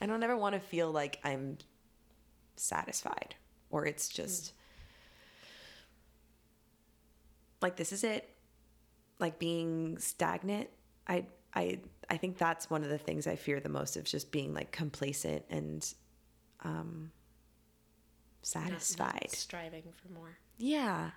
[0.00, 1.58] I don't ever want to feel like I'm
[2.56, 3.34] satisfied
[3.70, 4.52] or it's just
[7.60, 8.28] like this is it.
[9.18, 10.68] Like being stagnant.
[11.06, 14.30] I I I think that's one of the things I fear the most of just
[14.32, 15.86] being like complacent and
[16.64, 17.10] um
[18.54, 19.30] Not- not satisfied.
[19.32, 20.38] striving for more.
[20.58, 21.10] Yeah.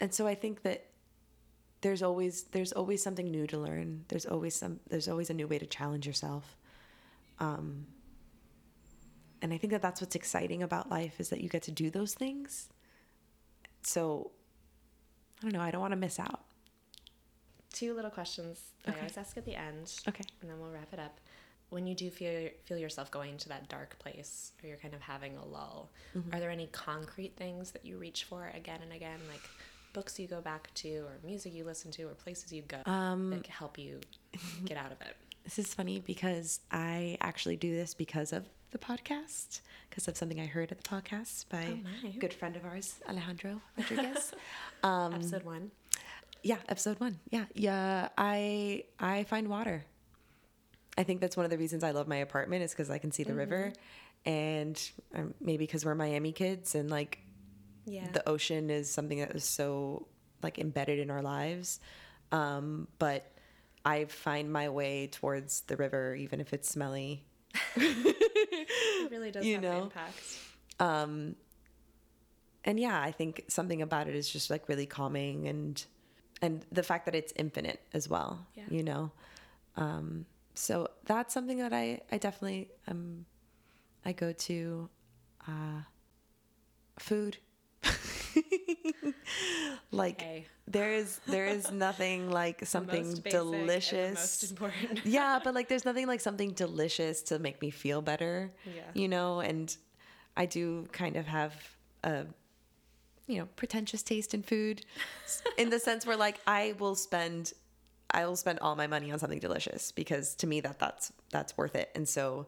[0.00, 0.86] And so I think that
[1.80, 4.04] there's always there's always something new to learn.
[4.08, 6.56] There's always some there's always a new way to challenge yourself.
[7.38, 7.86] Um
[9.44, 11.90] and I think that that's what's exciting about life is that you get to do
[11.90, 12.68] those things.
[13.82, 14.30] So
[15.40, 16.40] I don't know, I don't want to miss out.
[17.72, 18.96] Two little questions Okay.
[18.96, 19.92] I always ask at the end.
[20.08, 20.24] Okay.
[20.40, 21.18] And then we'll wrap it up.
[21.70, 25.00] When you do feel feel yourself going to that dark place, or you're kind of
[25.00, 26.34] having a lull, Mm-hmm.
[26.34, 29.42] are there any concrete things that you reach for again and again, like
[29.92, 33.30] books you go back to, or music you listen to, or places you go Um,
[33.30, 34.00] that can help you
[34.64, 35.16] get out of it?
[35.44, 40.40] This is funny because I actually do this because of the podcast, because of something
[40.40, 41.64] I heard at the podcast by
[42.04, 44.32] Oh, a good friend of ours, Alejandro Rodriguez.
[44.82, 45.70] um, Episode one.
[46.42, 47.20] Yeah, episode one.
[47.30, 48.08] Yeah, yeah.
[48.18, 49.84] I I find water.
[50.98, 53.12] I think that's one of the reasons I love my apartment is because I can
[53.12, 53.72] see the river,
[54.26, 54.76] and
[55.14, 57.18] um, maybe because we're Miami kids and like
[57.86, 58.08] Yeah.
[58.12, 60.06] the ocean is something that is so
[60.42, 61.80] like embedded in our lives.
[62.32, 63.30] Um, but
[63.84, 67.24] I find my way towards the river, even if it's smelly.
[67.76, 70.38] it really does you have know, impact.
[70.80, 71.36] Um,
[72.64, 75.84] and yeah, I think something about it is just like really calming and
[76.42, 78.46] and the fact that it's infinite as well.
[78.54, 78.64] Yeah.
[78.68, 79.12] You know,
[79.76, 83.26] um, so that's something that I I definitely um
[84.04, 84.88] I go to
[85.48, 85.82] uh,
[86.98, 87.38] food.
[89.90, 90.46] like Hey.
[90.66, 94.54] there is there is nothing like something most basic and the delicious
[95.04, 98.50] yeah, but like there's nothing like something delicious to make me feel better.
[98.64, 98.82] Yeah.
[98.94, 99.74] You know, and
[100.36, 101.54] I do kind of have
[102.02, 102.26] a
[103.26, 104.84] you know, pretentious taste in food
[105.56, 107.52] in the sense where like I will spend
[108.10, 111.56] I will spend all my money on something delicious because to me that that's that's
[111.56, 111.90] worth it.
[111.94, 112.46] And so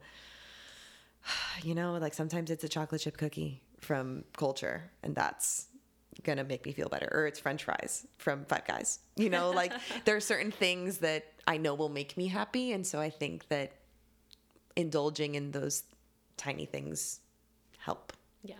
[1.62, 5.68] you know, like sometimes it's a chocolate chip cookie from culture and that's
[6.24, 9.00] gonna make me feel better or it's french fries from five guys.
[9.16, 9.72] You know like
[10.04, 13.48] there are certain things that i know will make me happy and so i think
[13.48, 13.72] that
[14.76, 15.84] indulging in those
[16.36, 17.20] tiny things
[17.78, 18.12] help.
[18.42, 18.56] Yeah.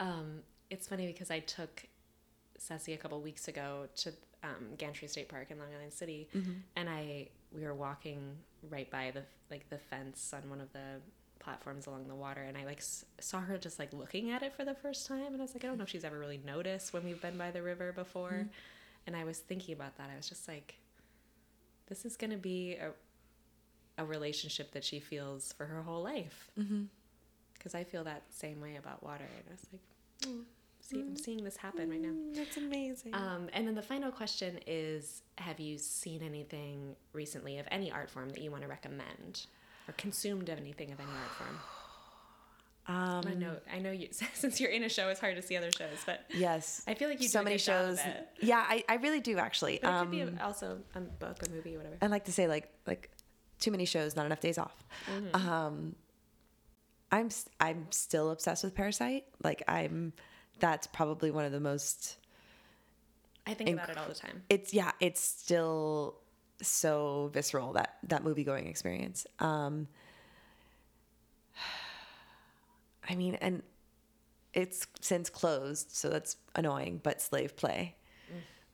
[0.00, 1.84] Um, it's funny because I took
[2.58, 4.12] Sassy a couple weeks ago to
[4.42, 6.28] um, Gantry State Park in Long Island City,
[6.76, 8.36] and I we were walking
[8.70, 11.00] right by the like the fence on one of the
[11.40, 14.52] platforms along the water, and I like s- saw her just like looking at it
[14.54, 16.40] for the first time, and I was like, I don't know if she's ever really
[16.44, 18.46] noticed when we've been by the river before,
[19.06, 20.08] and I was thinking about that.
[20.12, 20.76] I was just like,
[21.88, 22.90] this is gonna be a
[23.98, 26.50] a relationship that she feels for her whole life
[27.54, 29.24] because I feel that same way about water.
[29.24, 29.82] And I was like,
[30.32, 30.44] "Mm,
[30.80, 32.14] see, I'm seeing this happen right now.
[32.32, 37.66] that's amazing Um, and then the final question is Have you seen anything recently of
[37.70, 39.46] any art form that you want to recommend
[39.90, 41.58] or consumed of anything of any art form?
[42.96, 45.56] um I know, I know you, since you're in a show, it's hard to see
[45.56, 48.06] other shows, but yes I feel like you so many good job of shows
[48.40, 51.38] yeah I, I really do actually But it um could be a- also a book,
[51.46, 51.96] a movie, whatever.
[52.02, 53.10] I like to say like like
[53.58, 54.74] too many shows, not enough days off.
[55.34, 55.94] Um,
[57.12, 57.28] I'm
[57.60, 59.24] I'm still obsessed with Parasite.
[59.44, 60.14] Like I'm,
[60.60, 62.16] that's probably one of the most.
[63.46, 64.42] I think about it all the time.
[64.48, 66.16] It's yeah, it's still
[66.62, 69.26] so visceral that that movie going experience.
[69.38, 69.88] Um,
[73.08, 73.62] I mean, and
[74.52, 77.00] it's since closed, so that's annoying.
[77.02, 77.96] But Slave Play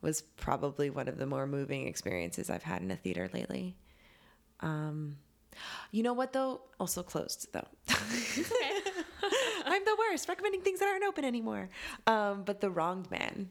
[0.03, 3.77] was probably one of the more moving experiences I've had in a theater lately.
[4.61, 5.17] Um,
[5.91, 6.61] You know what though?
[6.79, 7.67] Also closed though.
[9.67, 11.69] I'm the worst, recommending things that aren't open anymore.
[12.07, 13.51] Um, but the Wrong Man.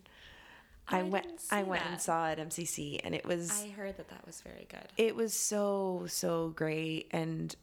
[0.88, 1.42] I, I went.
[1.52, 4.42] I went and saw it at MCC, and it was I heard that that was
[4.42, 4.88] very good.
[4.98, 7.56] it was so so great and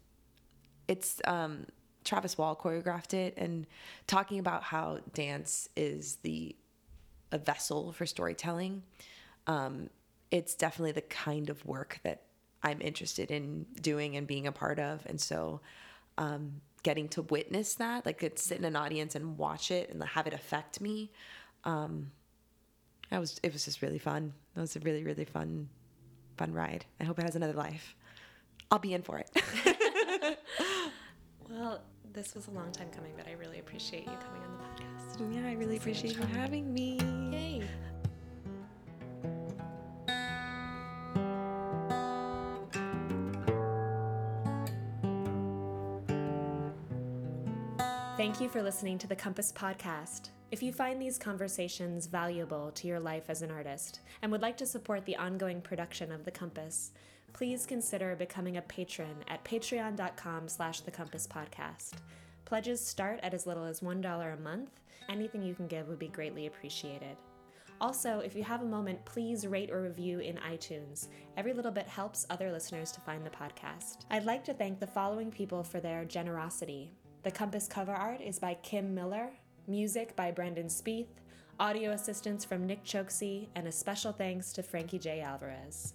[0.88, 1.66] it's um
[2.04, 3.64] travis wall choreographed it and
[4.08, 6.56] talking about how dance is the
[7.30, 8.82] a vessel for storytelling
[9.46, 9.88] um
[10.32, 12.22] it's definitely the kind of work that
[12.64, 15.60] i'm interested in doing and being a part of and so
[16.18, 20.02] um getting to witness that like it's sit in an audience and watch it and
[20.02, 21.12] have it affect me
[21.62, 22.10] um
[23.12, 25.68] that was it was just really fun It was a really really fun
[26.36, 26.86] fun ride.
[26.98, 27.94] I hope it has another life.
[28.70, 29.30] I'll be in for it.
[31.50, 31.82] Well,
[32.14, 35.34] this was a long time coming, but I really appreciate you coming on the podcast.
[35.34, 36.98] yeah, I really appreciate you having me.
[37.30, 37.62] Yay.
[48.16, 50.30] Thank you for listening to the Compass Podcast.
[50.52, 54.58] If you find these conversations valuable to your life as an artist and would like
[54.58, 56.92] to support the ongoing production of The Compass,
[57.32, 61.92] please consider becoming a patron at patreon.com slash the compass podcast.
[62.44, 64.68] Pledges start at as little as $1 a month.
[65.08, 67.16] Anything you can give would be greatly appreciated.
[67.80, 71.08] Also, if you have a moment, please rate or review in iTunes.
[71.38, 74.04] Every little bit helps other listeners to find the podcast.
[74.10, 76.92] I'd like to thank the following people for their generosity.
[77.22, 79.30] The Compass cover art is by Kim Miller,
[79.66, 81.06] music by Brendan Spieth,
[81.60, 85.20] audio assistance from Nick Choksi, and a special thanks to Frankie J.
[85.20, 85.94] Alvarez.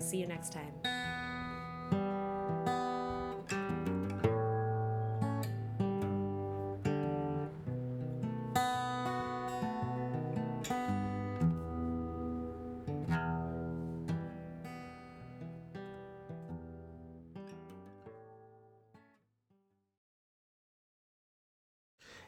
[0.00, 1.27] See you next time.